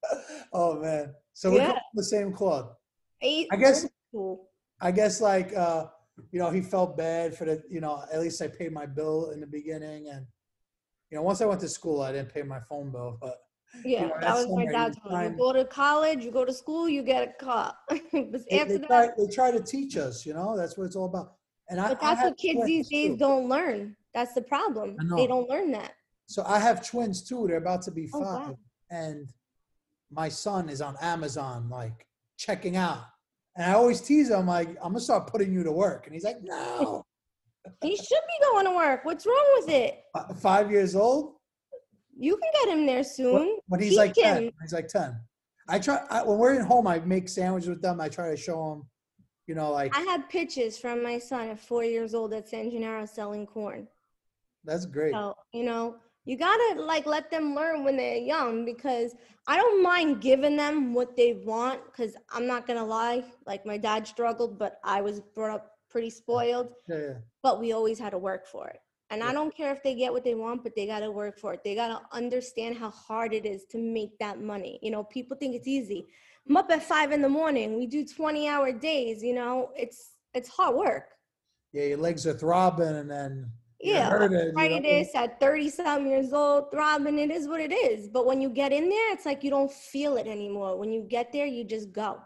oh 0.53 0.79
man. 0.79 1.13
So 1.33 1.51
we're 1.51 1.57
Yeah. 1.61 1.79
the 1.93 2.03
same 2.03 2.33
club. 2.33 2.73
Eight, 3.21 3.47
I 3.51 3.55
guess- 3.57 3.87
cool. 4.11 4.49
I 4.81 4.91
guess 4.91 5.19
like 5.19 5.53
uh, 5.55 5.87
you 6.31 6.39
know, 6.39 6.49
he 6.49 6.61
felt 6.61 6.97
bad 6.97 7.35
for 7.37 7.45
the, 7.45 7.61
you 7.69 7.81
know, 7.81 8.03
at 8.13 8.19
least 8.21 8.41
I 8.41 8.47
paid 8.47 8.71
my 8.71 8.85
bill 8.85 9.31
in 9.31 9.39
the 9.41 9.47
beginning 9.47 10.09
and 10.09 10.25
you 11.11 11.17
know, 11.17 11.21
once 11.23 11.41
I 11.41 11.45
went 11.45 11.59
to 11.61 11.69
school 11.69 12.01
I 12.01 12.11
didn't 12.13 12.33
pay 12.33 12.43
my 12.43 12.59
phone 12.61 12.91
bill, 12.91 13.17
but 13.21 13.37
Yeah, 13.83 14.07
know, 14.07 14.13
that 14.21 14.35
was 14.35 14.47
my 14.49 14.63
you 14.63 14.71
dad's 14.71 14.97
rule. 15.03 15.21
You 15.21 15.29
go 15.37 15.51
to 15.53 15.65
college, 15.65 16.23
you 16.23 16.31
go 16.31 16.45
to 16.45 16.53
school, 16.53 16.87
you 16.87 17.03
get 17.03 17.27
a 17.29 17.43
car. 17.43 17.75
but 17.89 18.01
they, 18.49 18.59
after 18.59 18.77
they 18.77 18.85
try 18.87 19.05
that, 19.07 19.17
they 19.17 19.27
try 19.27 19.51
to 19.51 19.61
teach 19.61 19.97
us, 19.97 20.25
you 20.25 20.33
know, 20.33 20.55
that's 20.57 20.77
what 20.77 20.85
it's 20.85 20.95
all 20.95 21.05
about. 21.05 21.33
And 21.69 21.79
I, 21.79 21.89
but 21.89 21.97
I 22.01 22.09
that's 22.11 22.21
have 22.21 22.29
what 22.31 22.37
kids 22.37 22.65
these 22.65 22.89
days 22.89 23.11
too. 23.11 23.17
don't 23.17 23.49
learn. 23.49 23.95
That's 24.13 24.33
the 24.33 24.41
problem. 24.41 24.97
They 25.15 25.27
don't 25.27 25.49
learn 25.49 25.71
that. 25.71 25.93
So 26.27 26.43
I 26.45 26.59
have 26.59 26.85
twins 26.87 27.23
too. 27.27 27.45
They're 27.47 27.57
about 27.57 27.81
to 27.83 27.91
be 27.91 28.09
Oh, 28.13 28.23
five, 28.23 28.49
wow. 28.49 28.57
and 28.91 29.27
my 30.11 30.29
son 30.29 30.69
is 30.69 30.81
on 30.81 30.95
Amazon, 31.01 31.69
like 31.69 32.05
checking 32.37 32.75
out. 32.77 33.03
And 33.55 33.69
I 33.69 33.73
always 33.75 33.99
tease 34.01 34.29
him, 34.29 34.47
like, 34.47 34.69
I'm 34.69 34.91
gonna 34.93 34.99
start 34.99 35.27
putting 35.27 35.53
you 35.53 35.63
to 35.63 35.71
work. 35.71 36.05
And 36.05 36.13
he's 36.13 36.23
like, 36.23 36.37
No. 36.41 37.03
He 37.81 37.95
should 37.95 38.07
be 38.07 38.45
going 38.45 38.65
to 38.65 38.71
work. 38.71 39.03
What's 39.03 39.25
wrong 39.27 39.45
with 39.59 39.69
it? 39.69 39.99
Five 40.37 40.71
years 40.71 40.95
old, 40.95 41.35
You 42.17 42.37
can 42.37 42.49
get 42.63 42.73
him 42.73 42.85
there 42.85 43.03
soon. 43.03 43.59
when 43.67 43.81
he's 43.81 43.97
like 43.97 44.13
10. 44.13 44.37
him. 44.37 44.43
when 44.45 44.51
He's 44.61 44.73
like 44.73 44.87
10. 44.87 45.19
I 45.67 45.77
try, 45.77 46.03
I, 46.09 46.23
when 46.23 46.37
we're 46.39 46.55
at 46.59 46.65
home, 46.65 46.87
I 46.87 46.99
make 46.99 47.27
sandwiches 47.29 47.69
with 47.69 47.81
them. 47.81 47.99
I 48.01 48.07
try 48.09 48.29
to 48.31 48.37
show 48.37 48.69
them, 48.69 48.87
you 49.45 49.55
know, 49.55 49.71
like, 49.71 49.95
I 49.95 49.99
have 50.01 50.27
pictures 50.29 50.77
from 50.79 51.03
my 51.03 51.19
son 51.19 51.49
at 51.49 51.59
four 51.59 51.83
years 51.83 52.15
old 52.15 52.33
at 52.33 52.47
San 52.47 52.71
Gennaro 52.71 53.05
selling 53.05 53.45
corn. 53.45 53.87
That's 54.63 54.85
great. 54.85 55.13
So, 55.13 55.35
you 55.53 55.63
know, 55.63 55.95
you 56.25 56.37
gotta 56.37 56.81
like 56.81 57.05
let 57.05 57.31
them 57.31 57.55
learn 57.55 57.83
when 57.83 57.97
they're 57.97 58.17
young 58.17 58.65
because 58.65 59.15
I 59.47 59.57
don't 59.57 59.81
mind 59.81 60.21
giving 60.21 60.55
them 60.55 60.93
what 60.93 61.15
they 61.15 61.41
want 61.45 61.83
because 61.85 62.15
I'm 62.31 62.45
not 62.45 62.67
gonna 62.67 62.85
lie, 62.85 63.23
like 63.47 63.65
my 63.65 63.77
dad 63.77 64.05
struggled, 64.07 64.59
but 64.59 64.79
I 64.83 65.01
was 65.01 65.21
brought 65.21 65.55
up 65.55 65.71
pretty 65.89 66.09
spoiled, 66.09 66.69
Yeah, 66.87 66.97
yeah. 66.97 67.13
but 67.41 67.59
we 67.59 67.71
always 67.71 67.97
had 67.97 68.11
to 68.11 68.17
work 68.17 68.45
for 68.45 68.67
it. 68.67 68.79
And 69.09 69.21
Yeah. 69.21 69.29
I 69.29 69.33
don't 69.33 69.55
care 69.55 69.73
if 69.73 69.81
they 69.81 69.95
get 69.95 70.13
what 70.13 70.23
they 70.23 70.35
want, 70.35 70.61
but 70.63 70.75
they 70.75 70.85
gotta 70.85 71.09
work 71.09 71.39
for 71.39 71.53
it. 71.53 71.63
They 71.63 71.73
gotta 71.73 72.01
understand 72.11 72.77
how 72.77 72.91
hard 72.91 73.33
it 73.33 73.45
is 73.45 73.65
to 73.71 73.79
make 73.79 74.19
that 74.19 74.39
money. 74.39 74.77
You 74.83 74.91
know, 74.91 75.03
people 75.05 75.35
think 75.35 75.55
it's 75.55 75.67
easy. 75.67 76.07
I'm 76.47 76.57
up 76.57 76.69
at 76.69 76.83
five 76.83 77.11
in 77.11 77.21
the 77.21 77.29
morning. 77.29 77.75
We 77.77 77.87
do 77.87 78.05
20 78.05 78.47
hour 78.47 78.71
days, 78.71 79.23
you 79.23 79.33
know, 79.33 79.71
it's 79.75 80.11
it's 80.35 80.49
hard 80.49 80.75
work. 80.75 81.05
Yeah, 81.73 81.85
your 81.85 81.97
legs 81.97 82.27
are 82.27 82.33
throbbing, 82.33 82.95
and 82.97 83.09
then 83.09 83.51
Yeah, 83.81 84.09
hurt 84.09 84.33
it, 84.33 84.53
you 84.57 84.81
know? 84.81 85.23
at 85.23 85.39
30 85.39 85.69
some 85.69 86.05
years 86.05 86.33
old, 86.33 86.69
throbbing. 86.69 87.17
It 87.17 87.31
is 87.31 87.47
what 87.47 87.61
it 87.61 87.71
is. 87.71 88.09
But 88.09 88.25
when 88.25 88.41
you 88.41 88.49
get 88.49 88.73
in 88.73 88.89
there, 88.89 89.13
it's 89.13 89.25
like 89.25 89.43
you 89.43 89.49
don't 89.49 89.71
feel 89.71 90.17
it 90.17 90.27
anymore. 90.27 90.77
When 90.77 90.91
you 90.91 91.01
get 91.01 91.31
there, 91.31 91.45
you 91.45 91.63
just 91.63 91.93
go. 91.93 92.17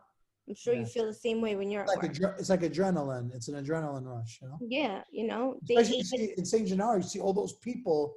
I'm 0.47 0.55
sure 0.55 0.73
you 0.73 0.85
feel 0.85 1.05
the 1.05 1.13
same 1.13 1.39
way 1.39 1.55
when 1.55 1.71
you're 1.71 1.83
It's 1.83 1.93
at 1.93 1.99
like, 2.03 2.19
work. 2.19 2.33
adre- 2.33 2.39
it's 2.39 2.49
like 2.49 2.61
adrenaline. 2.61 3.33
It's 3.33 3.47
an 3.47 3.63
adrenaline 3.63 4.05
rush, 4.05 4.39
you 4.41 4.49
know? 4.49 4.57
Yeah, 4.59 5.01
you 5.11 5.25
know, 5.25 5.57
they 5.67 5.75
Especially 5.75 5.97
you 5.99 6.03
see, 6.03 6.33
in 6.37 6.45
St. 6.45 6.67
Gennaro, 6.67 6.97
you 6.97 7.03
see 7.03 7.19
all 7.19 7.33
those 7.33 7.53
people, 7.53 8.13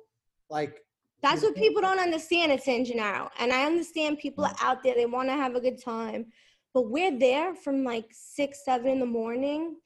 like, 0.51 0.83
that's 1.23 1.43
what 1.43 1.55
people 1.55 1.81
don't 1.83 1.99
understand 2.01 2.53
at 2.53 2.63
San 2.63 2.85
Gennaro. 2.85 3.31
And 3.41 3.53
I 3.53 3.65
understand 3.65 4.19
people 4.19 4.45
are 4.45 4.55
out 4.61 4.83
there, 4.83 4.95
they 4.95 5.07
want 5.07 5.29
to 5.29 5.35
have 5.35 5.55
a 5.55 5.61
good 5.61 5.83
time. 5.83 6.27
But 6.75 6.91
we're 6.91 7.19
there 7.19 7.55
from 7.55 7.85
like 7.85 8.07
six, 8.13 8.65
seven 8.65 8.89
in 8.89 9.01
the 9.01 9.07
morning. 9.07 9.77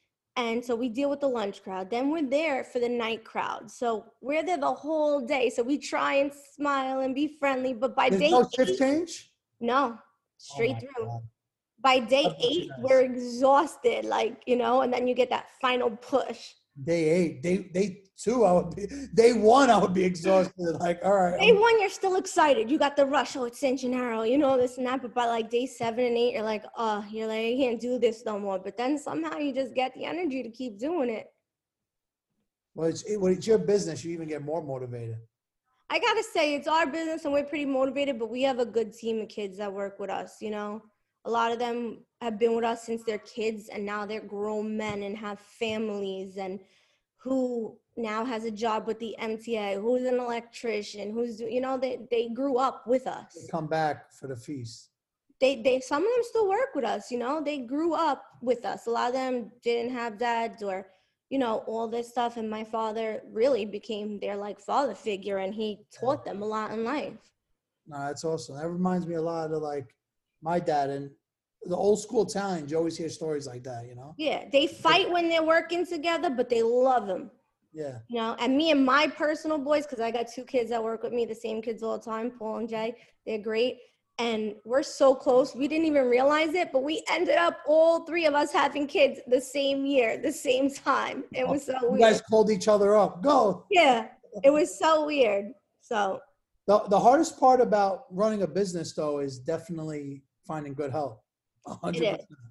And 0.41 0.65
so 0.65 0.75
we 0.75 0.89
deal 0.89 1.11
with 1.11 1.21
the 1.21 1.29
lunch 1.29 1.63
crowd. 1.63 1.91
Then 1.91 2.11
we're 2.11 2.23
there 2.39 2.65
for 2.65 2.79
the 2.79 2.89
night 2.89 3.25
crowd. 3.25 3.71
So 3.71 4.07
we're 4.23 4.43
there 4.43 4.57
the 4.57 4.73
whole 4.73 5.21
day. 5.21 5.51
So 5.51 5.63
we 5.63 5.77
try 5.77 6.15
and 6.15 6.33
smile 6.57 7.01
and 7.01 7.15
be 7.15 7.37
friendly. 7.39 7.75
But 7.75 7.95
by 7.95 8.09
there's 8.09 8.23
day 8.23 8.31
no 8.31 8.49
shift 8.57 8.71
eight- 8.71 8.79
change? 8.79 9.33
No, 9.61 9.83
Oh 9.97 9.99
straight 10.39 10.73
my 10.77 10.81
through. 10.81 11.07
God. 11.07 11.23
By 11.83 11.99
day 11.99 12.25
That's 12.25 12.45
eight, 12.45 12.71
we're 12.79 13.01
exhausted, 13.03 14.05
like, 14.07 14.43
you 14.47 14.57
know, 14.57 14.81
and 14.83 14.91
then 14.93 15.07
you 15.09 15.15
get 15.15 15.29
that 15.31 15.47
final 15.61 15.91
push. 15.91 16.55
Day 16.83 17.11
eight, 17.11 17.43
day 17.43 17.59
day 17.75 18.03
two, 18.17 18.45
I 18.45 18.53
would 18.53 18.75
be 18.77 18.87
day 19.13 19.33
one, 19.33 19.71
I 19.71 19.77
would 19.77 19.93
be 19.93 20.05
exhausted. 20.05 20.55
Like, 20.79 21.01
all 21.05 21.13
right, 21.15 21.39
Day 21.39 21.47
I'm- 21.49 21.61
one, 21.61 21.81
you're 21.81 21.91
still 21.91 22.17
excited. 22.17 22.71
You 22.71 22.79
got 22.79 22.97
the 22.97 23.05
rush. 23.05 23.37
Oh, 23.37 23.45
it's 23.45 23.59
San 23.59 23.77
Gennaro, 23.77 24.23
you 24.23 24.39
know, 24.39 24.57
this 24.57 24.79
and 24.79 24.87
that. 24.87 25.03
But 25.03 25.13
by 25.15 25.27
like 25.27 25.51
day 25.51 25.67
seven 25.67 26.05
and 26.07 26.17
eight, 26.17 26.35
you're 26.35 26.43
like, 26.45 26.65
oh, 26.77 27.05
you're 27.11 27.27
like, 27.27 27.39
I 27.39 27.57
can't 27.57 27.81
do 27.81 27.99
this 27.99 28.25
no 28.25 28.39
more. 28.39 28.59
But 28.59 28.77
then 28.77 28.99
somehow 28.99 29.37
you 29.39 29.53
just 29.53 29.75
get 29.75 29.93
the 29.95 30.05
energy 30.05 30.43
to 30.43 30.49
keep 30.51 30.79
doing 30.79 31.11
it. 31.11 31.27
well, 32.75 32.89
it's 32.89 33.03
it, 33.03 33.21
when 33.21 33.33
it's 33.33 33.47
your 33.47 33.59
business, 33.59 34.05
you 34.05 34.13
even 34.13 34.29
get 34.29 34.43
more 34.43 34.63
motivated. 34.63 35.17
I 35.91 35.99
gotta 35.99 36.23
say, 36.23 36.55
it's 36.55 36.69
our 36.69 36.87
business 36.87 37.25
and 37.25 37.33
we're 37.35 37.45
pretty 37.45 37.67
motivated, 37.67 38.19
but 38.19 38.31
we 38.31 38.43
have 38.43 38.61
a 38.61 38.65
good 38.65 38.93
team 38.93 39.21
of 39.21 39.29
kids 39.29 39.59
that 39.59 39.73
work 39.73 39.99
with 39.99 40.09
us, 40.09 40.37
you 40.41 40.51
know. 40.51 40.83
A 41.25 41.31
lot 41.31 41.53
of 41.53 41.59
them 41.59 42.05
have 42.21 42.39
been 42.39 42.55
with 42.55 42.65
us 42.65 42.85
since 42.85 43.03
they're 43.05 43.19
kids 43.19 43.69
and 43.69 43.85
now 43.85 44.07
they're 44.07 44.21
grown 44.21 44.77
men 44.77 45.03
and 45.03 45.17
have 45.17 45.39
families 45.39 46.37
and 46.37 46.61
who 47.19 47.77
now 47.97 48.25
has 48.25 48.45
a 48.45 48.51
job 48.51 48.87
with 48.87 48.99
the 48.99 49.15
MTA, 49.21 49.81
who's 49.81 50.05
an 50.05 50.19
electrician, 50.19 51.13
who's 51.13 51.41
you 51.41 51.61
know 51.61 51.77
they 51.77 52.07
they 52.11 52.29
grew 52.29 52.57
up 52.57 52.87
with 52.87 53.05
They 53.05 53.11
us. 53.11 53.47
come 53.51 53.67
back 53.67 54.13
for 54.13 54.27
the 54.27 54.37
feast. 54.37 54.89
They 55.41 55.61
they 55.63 55.81
some 55.81 56.03
of 56.03 56.09
them 56.11 56.23
still 56.23 56.49
work 56.49 56.75
with 56.75 56.85
us, 56.85 57.11
you 57.11 57.19
know. 57.19 57.43
They 57.43 57.59
grew 57.59 57.95
up 57.95 58.25
with 58.41 58.65
us. 58.65 58.87
A 58.87 58.91
lot 58.91 59.09
of 59.09 59.15
them 59.15 59.53
didn't 59.63 59.93
have 59.93 60.19
dads 60.19 60.63
or 60.63 60.87
you 61.29 61.39
know 61.39 61.59
all 61.67 61.89
this 61.89 62.09
stuff 62.09 62.37
and 62.39 62.49
my 62.49 62.65
father 62.65 63.23
really 63.31 63.65
became 63.67 64.19
their 64.19 64.37
like 64.37 64.59
father 64.61 64.95
figure 64.95 65.39
and 65.39 65.55
he 65.55 65.87
taught 65.93 66.25
them 66.25 66.43
a 66.43 66.47
lot 66.47 66.71
in 66.73 66.85
life. 66.85 67.19
No, 67.87 67.99
that's 67.99 68.25
awesome. 68.25 68.57
That 68.57 68.69
reminds 68.69 69.07
me 69.07 69.17
a 69.17 69.23
lot 69.23 69.53
of 69.53 69.63
like 69.63 69.95
my 70.43 70.59
dad 70.59 70.91
and 70.91 71.11
the 71.65 71.77
old 71.77 72.01
school 72.01 72.27
Italians. 72.27 72.71
You 72.71 72.79
always 72.79 72.97
hear 72.97 73.09
stories 73.09 73.47
like 73.47 73.63
that, 73.65 73.87
you 73.87 73.95
know? 73.95 74.15
Yeah, 74.17 74.45
they 74.51 74.67
fight 74.67 75.11
when 75.11 75.29
they're 75.29 75.43
working 75.43 75.87
together, 75.87 76.31
but 76.31 76.49
they 76.49 76.63
love 76.63 77.07
them. 77.07 77.31
Yeah. 77.73 77.99
you 78.09 78.17
know 78.21 78.35
and 78.41 78.57
me 78.57 78.73
and 78.73 78.85
my 78.85 79.07
personal 79.07 79.57
boys 79.57 79.85
because 79.87 80.01
i 80.01 80.11
got 80.11 80.27
two 80.27 80.43
kids 80.43 80.71
that 80.71 80.83
work 80.83 81.05
with 81.05 81.13
me 81.13 81.25
the 81.25 81.37
same 81.37 81.63
kids 81.63 81.85
all 81.85 81.97
the 81.97 82.05
time 82.05 82.33
paul 82.37 82.57
and 82.57 82.69
jay 82.69 82.97
they're 83.25 83.39
great 83.39 83.77
and 84.19 84.57
we're 84.65 84.83
so 84.83 85.15
close 85.15 85.55
we 85.55 85.69
didn't 85.69 85.87
even 85.87 86.07
realize 86.09 86.53
it 86.55 86.73
but 86.73 86.83
we 86.83 87.01
ended 87.09 87.37
up 87.37 87.59
all 87.69 88.05
three 88.07 88.27
of 88.27 88.35
us 88.35 88.51
having 88.53 88.89
kids 88.89 89.21
the 89.29 89.41
same 89.41 89.87
year 89.87 90.19
the 90.21 90.33
same 90.33 90.69
time 90.69 91.23
it 91.33 91.47
was 91.47 91.65
so 91.65 91.75
You 91.83 91.91
weird 91.93 92.01
guys 92.01 92.21
called 92.23 92.51
each 92.51 92.67
other 92.67 92.97
up. 92.97 93.23
Go. 93.23 93.67
yeah 93.71 94.09
it 94.43 94.51
was 94.51 94.77
so 94.77 95.07
weird 95.07 95.53
so 95.81 96.19
The, 96.67 96.81
the 96.89 96.99
hardest 96.99 97.39
part 97.39 97.61
about 97.61 98.07
running 98.11 98.43
a 98.43 98.49
business 98.49 98.93
though 98.95 99.21
is 99.21 99.39
definitely 99.39 100.25
finding 100.51 100.75
good 100.81 100.93
help. 100.99 101.15
A 101.67 101.75
hundred 101.85 102.03
is. 102.03 102.11
percent. 102.13 102.45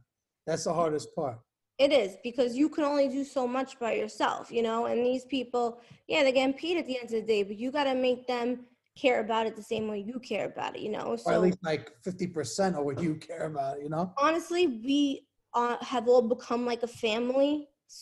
That's 0.48 0.64
the 0.70 0.74
hardest 0.82 1.08
part. 1.20 1.38
it 1.86 1.92
is 2.04 2.12
because 2.30 2.52
you 2.62 2.68
can 2.76 2.84
only 2.92 3.08
do 3.18 3.24
so 3.38 3.44
much 3.58 3.72
by 3.84 3.92
yourself 4.02 4.44
you 4.56 4.64
know 4.68 4.80
and 4.90 4.98
these 5.10 5.26
people 5.36 5.66
yeah 6.12 6.20
they're 6.24 6.38
getting 6.40 6.58
paid 6.64 6.76
at 6.82 6.86
the 6.90 6.98
end 7.00 7.08
of 7.12 7.16
the 7.20 7.28
day 7.34 7.42
but 7.50 7.56
you 7.62 7.68
got 7.80 7.88
to 7.92 7.96
make 8.08 8.22
them 8.34 8.48
care 9.04 9.20
about 9.26 9.44
it 9.48 9.54
the 9.62 9.68
same 9.74 9.86
way 9.92 10.00
you 10.12 10.18
care 10.32 10.46
about 10.54 10.72
it 10.76 10.82
you 10.86 10.92
know 10.96 11.06
Or 11.12 11.18
at 11.34 11.38
so 11.38 11.40
least 11.46 11.62
like 11.72 11.84
fifty 12.08 12.28
percent 12.38 12.72
of 12.78 12.82
what 12.88 12.98
you 13.06 13.12
care 13.30 13.46
about, 13.54 13.74
you 13.84 13.90
know? 13.94 14.06
honestly, 14.28 14.64
we 14.88 15.00
uh, 15.60 15.78
have 15.94 16.06
all 16.12 16.26
become 16.36 16.62
like 16.72 16.84
a 16.90 16.94
family. 17.06 17.54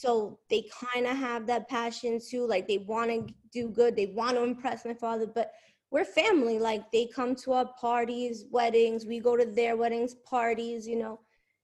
So 0.03 0.11
they 0.51 0.61
kind 0.85 1.05
of 1.11 1.15
have 1.29 1.41
that 1.51 1.63
passion 1.77 2.13
too. 2.29 2.43
Like 2.53 2.63
they 2.71 2.79
want 2.93 3.09
to 3.11 3.19
do 3.57 3.63
good. 3.79 3.91
They 3.99 4.07
want 4.19 4.33
to 4.37 4.43
impress 4.51 4.79
my 4.89 4.95
father, 5.05 5.27
but 5.39 5.47
we're 5.91 6.05
family. 6.05 6.59
Like 6.59 6.91
they 6.91 7.07
come 7.07 7.35
to 7.35 7.53
our 7.53 7.65
parties, 7.79 8.45
weddings. 8.51 9.05
We 9.05 9.19
go 9.19 9.37
to 9.37 9.45
their 9.45 9.77
weddings, 9.77 10.15
parties. 10.15 10.87
You 10.87 10.97
know, 10.99 11.19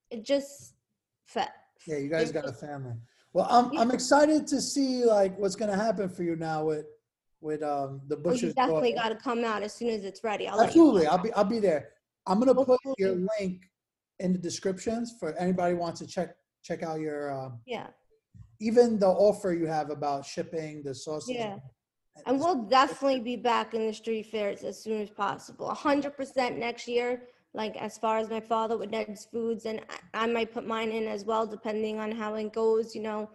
it 0.10 0.24
just. 0.24 0.76
Yeah, 1.88 1.98
you 1.98 2.10
guys 2.10 2.32
got 2.32 2.48
a 2.48 2.54
family. 2.54 2.94
Well, 3.34 3.48
I'm 3.50 3.78
I'm 3.78 3.92
excited 3.92 4.46
to 4.48 4.62
see 4.62 5.04
like 5.06 5.38
what's 5.40 5.56
gonna 5.56 5.76
happen 5.76 6.08
for 6.08 6.24
you 6.24 6.36
now 6.36 6.66
with 6.66 6.86
with 7.42 7.64
um 7.64 8.02
the 8.08 8.18
Well, 8.18 8.36
you 8.36 8.54
definitely 8.54 8.94
got 8.94 9.10
to 9.10 9.16
come 9.16 9.44
out 9.44 9.64
as 9.64 9.74
soon 9.74 9.90
as 9.90 10.04
it's 10.04 10.24
ready. 10.24 10.48
I'll 10.48 10.62
Absolutely, 10.62 11.08
I'll 11.08 11.18
be 11.18 11.34
I'll 11.34 11.44
be 11.44 11.60
there. 11.60 11.90
I'm 12.28 12.40
gonna 12.40 12.54
put 12.54 12.80
your 12.98 13.16
link 13.40 13.64
in 14.20 14.34
the 14.34 14.40
descriptions 14.40 15.16
for 15.20 15.34
anybody 15.38 15.74
who 15.74 15.80
wants 15.80 16.00
to 16.02 16.08
check 16.08 16.36
check 16.62 16.84
out 16.84 17.00
your 17.00 17.32
um, 17.34 17.60
Yeah, 17.66 17.88
even 18.60 19.00
the 19.00 19.08
offer 19.08 19.52
you 19.52 19.66
have 19.66 19.90
about 19.90 20.26
shipping 20.26 20.84
the 20.84 20.94
sausage. 20.94 21.36
Yeah. 21.36 21.58
And 22.26 22.40
we'll 22.40 22.64
definitely 22.64 23.20
be 23.20 23.36
back 23.36 23.74
in 23.74 23.88
the 23.88 23.94
street 23.94 24.28
fairs 24.28 24.64
as 24.64 24.82
soon 24.82 25.02
as 25.02 25.10
possible. 25.10 25.70
Hundred 25.74 26.16
percent 26.16 26.58
next 26.58 26.88
year. 26.88 27.24
Like 27.56 27.76
as 27.78 27.98
far 28.00 28.18
as 28.18 28.30
my 28.30 28.40
father 28.40 28.78
with 28.78 28.90
Ned's 28.90 29.26
Foods, 29.26 29.66
and 29.66 29.82
I, 30.14 30.24
I 30.24 30.28
might 30.28 30.52
put 30.52 30.66
mine 30.66 30.90
in 30.92 31.06
as 31.08 31.24
well, 31.24 31.46
depending 31.46 32.00
on 32.00 32.12
how 32.12 32.34
it 32.34 32.52
goes. 32.52 32.96
You 32.96 33.04
know, 33.04 33.30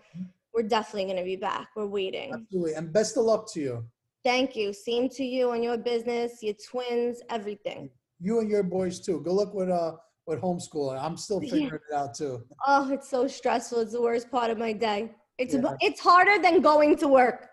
we're 0.53 0.65
definitely 0.65 1.09
gonna 1.13 1.25
be 1.25 1.37
back. 1.37 1.69
We're 1.77 1.87
waiting. 1.87 2.33
Absolutely, 2.35 2.75
and 2.75 2.93
best 2.93 3.17
of 3.17 3.25
luck 3.25 3.53
to 3.53 3.61
you. 3.61 3.85
Thank 4.25 4.57
you. 4.57 4.73
Same 4.73 5.09
to 5.11 5.25
you 5.25 5.53
and 5.53 5.63
your 5.63 5.79
business, 5.79 6.43
your 6.43 6.55
twins, 6.69 7.23
everything. 7.31 7.91
You 8.21 8.41
and 8.41 8.51
your 8.51 8.65
boys 8.65 8.99
too. 8.99 9.21
Good 9.21 9.33
luck 9.33 9.55
with 9.55 9.71
uh 9.71 9.93
with 10.27 10.41
homeschooling. 10.41 11.01
I'm 11.01 11.17
still 11.17 11.41
Yeah. 11.43 11.51
figuring 11.53 11.81
it 11.89 11.95
out 11.95 12.15
too. 12.15 12.43
Oh, 12.67 12.91
it's 12.91 13.09
so 13.09 13.29
stressful. 13.29 13.81
It's 13.81 13.93
the 13.93 14.03
worst 14.03 14.31
part 14.33 14.51
of 14.51 14.59
my 14.59 14.73
day. 14.73 15.15
It's 15.39 15.55
Yeah. 15.55 15.77
it's 15.81 16.01
harder 16.01 16.43
than 16.43 16.61
going 16.61 16.97
to 16.97 17.07
work. 17.07 17.48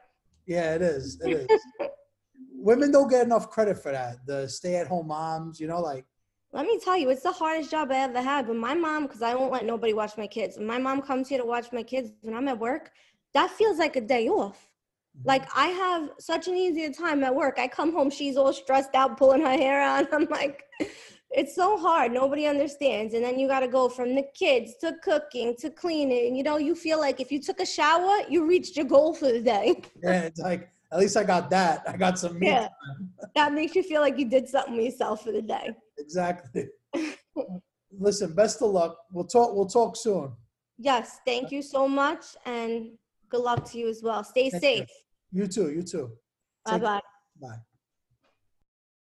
Yeah, 0.46 0.76
it 0.76 0.82
is. 0.82 1.20
It 1.22 1.48
is. 1.50 1.62
Women 2.54 2.92
don't 2.92 3.10
get 3.10 3.26
enough 3.26 3.50
credit 3.50 3.78
for 3.78 3.92
that. 3.92 4.26
The 4.26 4.48
stay-at-home 4.48 5.08
moms, 5.08 5.60
you 5.60 5.68
know, 5.68 5.80
like 5.82 6.06
Let 6.52 6.66
me 6.66 6.80
tell 6.84 6.98
you, 6.98 7.10
it's 7.10 7.24
the 7.24 7.32
hardest 7.32 7.70
job 7.72 7.92
I 7.92 7.98
ever 7.98 8.22
had. 8.22 8.48
But 8.48 8.56
my 8.56 8.74
mom, 8.74 9.04
because 9.04 9.22
I 9.22 9.36
won't 9.36 9.52
let 9.52 9.66
nobody 9.66 9.94
watch 9.94 10.18
my 10.18 10.28
kids. 10.28 10.58
When 10.58 10.68
my 10.68 10.78
mom 10.80 11.02
comes 11.02 11.30
here 11.30 11.40
to 11.40 11.46
watch 11.46 11.72
my 11.72 11.84
kids 11.84 12.12
when 12.22 12.36
I'm 12.36 12.48
at 12.48 12.60
work, 12.60 12.92
that 13.34 13.52
feels 13.52 13.78
like 13.78 13.96
a 13.96 14.02
day 14.02 14.28
off. 14.28 14.70
Mm-hmm. 15.18 15.28
Like 15.28 15.48
I 15.56 15.68
have 15.68 16.10
such 16.20 16.48
an 16.48 16.56
easier 16.56 16.92
time 16.92 17.24
at 17.24 17.36
work. 17.36 17.60
I 17.60 17.68
come 17.68 17.92
home, 17.94 18.10
she's 18.10 18.38
all 18.38 18.54
stressed 18.54 18.96
out, 18.96 19.18
pulling 19.18 19.42
her 19.42 19.52
hair 19.52 19.82
out. 19.82 20.08
I'm 20.14 20.26
like, 20.26 20.64
it's 21.36 21.54
so 21.54 21.78
hard. 21.78 22.12
Nobody 22.12 22.48
understands. 22.48 23.14
And 23.14 23.24
then 23.24 23.38
you 23.38 23.48
got 23.48 23.60
to 23.60 23.68
go 23.68 23.90
from 23.90 24.16
the 24.16 24.24
kids 24.34 24.76
to 24.82 24.96
cooking 25.04 25.56
to 25.60 25.70
cleaning. 25.70 26.36
You 26.36 26.44
know, 26.44 26.58
you 26.58 26.76
feel 26.76 27.00
like 27.00 27.20
if 27.20 27.32
you 27.32 27.42
took 27.42 27.60
a 27.60 27.66
shower, 27.66 28.22
you 28.30 28.46
reached 28.46 28.78
your 28.78 28.86
goal 28.86 29.14
for 29.14 29.32
the 29.32 29.42
day. 29.42 29.82
yeah, 30.04 30.22
it's 30.24 30.40
like 30.40 30.70
at 30.92 31.00
least 31.00 31.18
I 31.18 31.24
got 31.24 31.50
that. 31.50 31.84
I 31.88 31.98
got 31.98 32.18
some 32.18 32.40
me 32.40 32.48
Yeah. 32.48 32.70
That 33.36 33.54
makes 33.54 33.76
you 33.76 33.84
feel 33.84 34.00
like 34.00 34.18
you 34.18 34.30
did 34.30 34.48
something 34.48 34.78
with 34.78 34.86
yourself 34.86 35.24
for 35.24 35.34
the 35.34 35.42
day. 35.42 35.76
Exactly. 35.98 36.70
Listen, 37.92 38.34
best 38.34 38.62
of 38.62 38.72
luck. 38.72 38.98
We'll 39.12 39.26
talk. 39.26 39.54
We'll 39.54 39.66
talk 39.68 39.98
soon. 39.98 40.32
Yes, 40.78 41.20
thank 41.26 41.52
you 41.52 41.62
so 41.62 41.88
much, 41.88 42.24
and 42.46 42.92
good 43.30 43.42
luck 43.42 43.70
to 43.72 43.78
you 43.78 43.90
as 43.90 44.02
well. 44.04 44.24
Stay 44.24 44.50
Thank 44.50 44.64
safe. 44.64 44.90
You 45.32 45.48
too. 45.48 45.72
You 45.72 45.84
too. 45.84 46.12
Bye 46.66 46.80
bye. 46.80 47.02
Bye. 47.42 47.60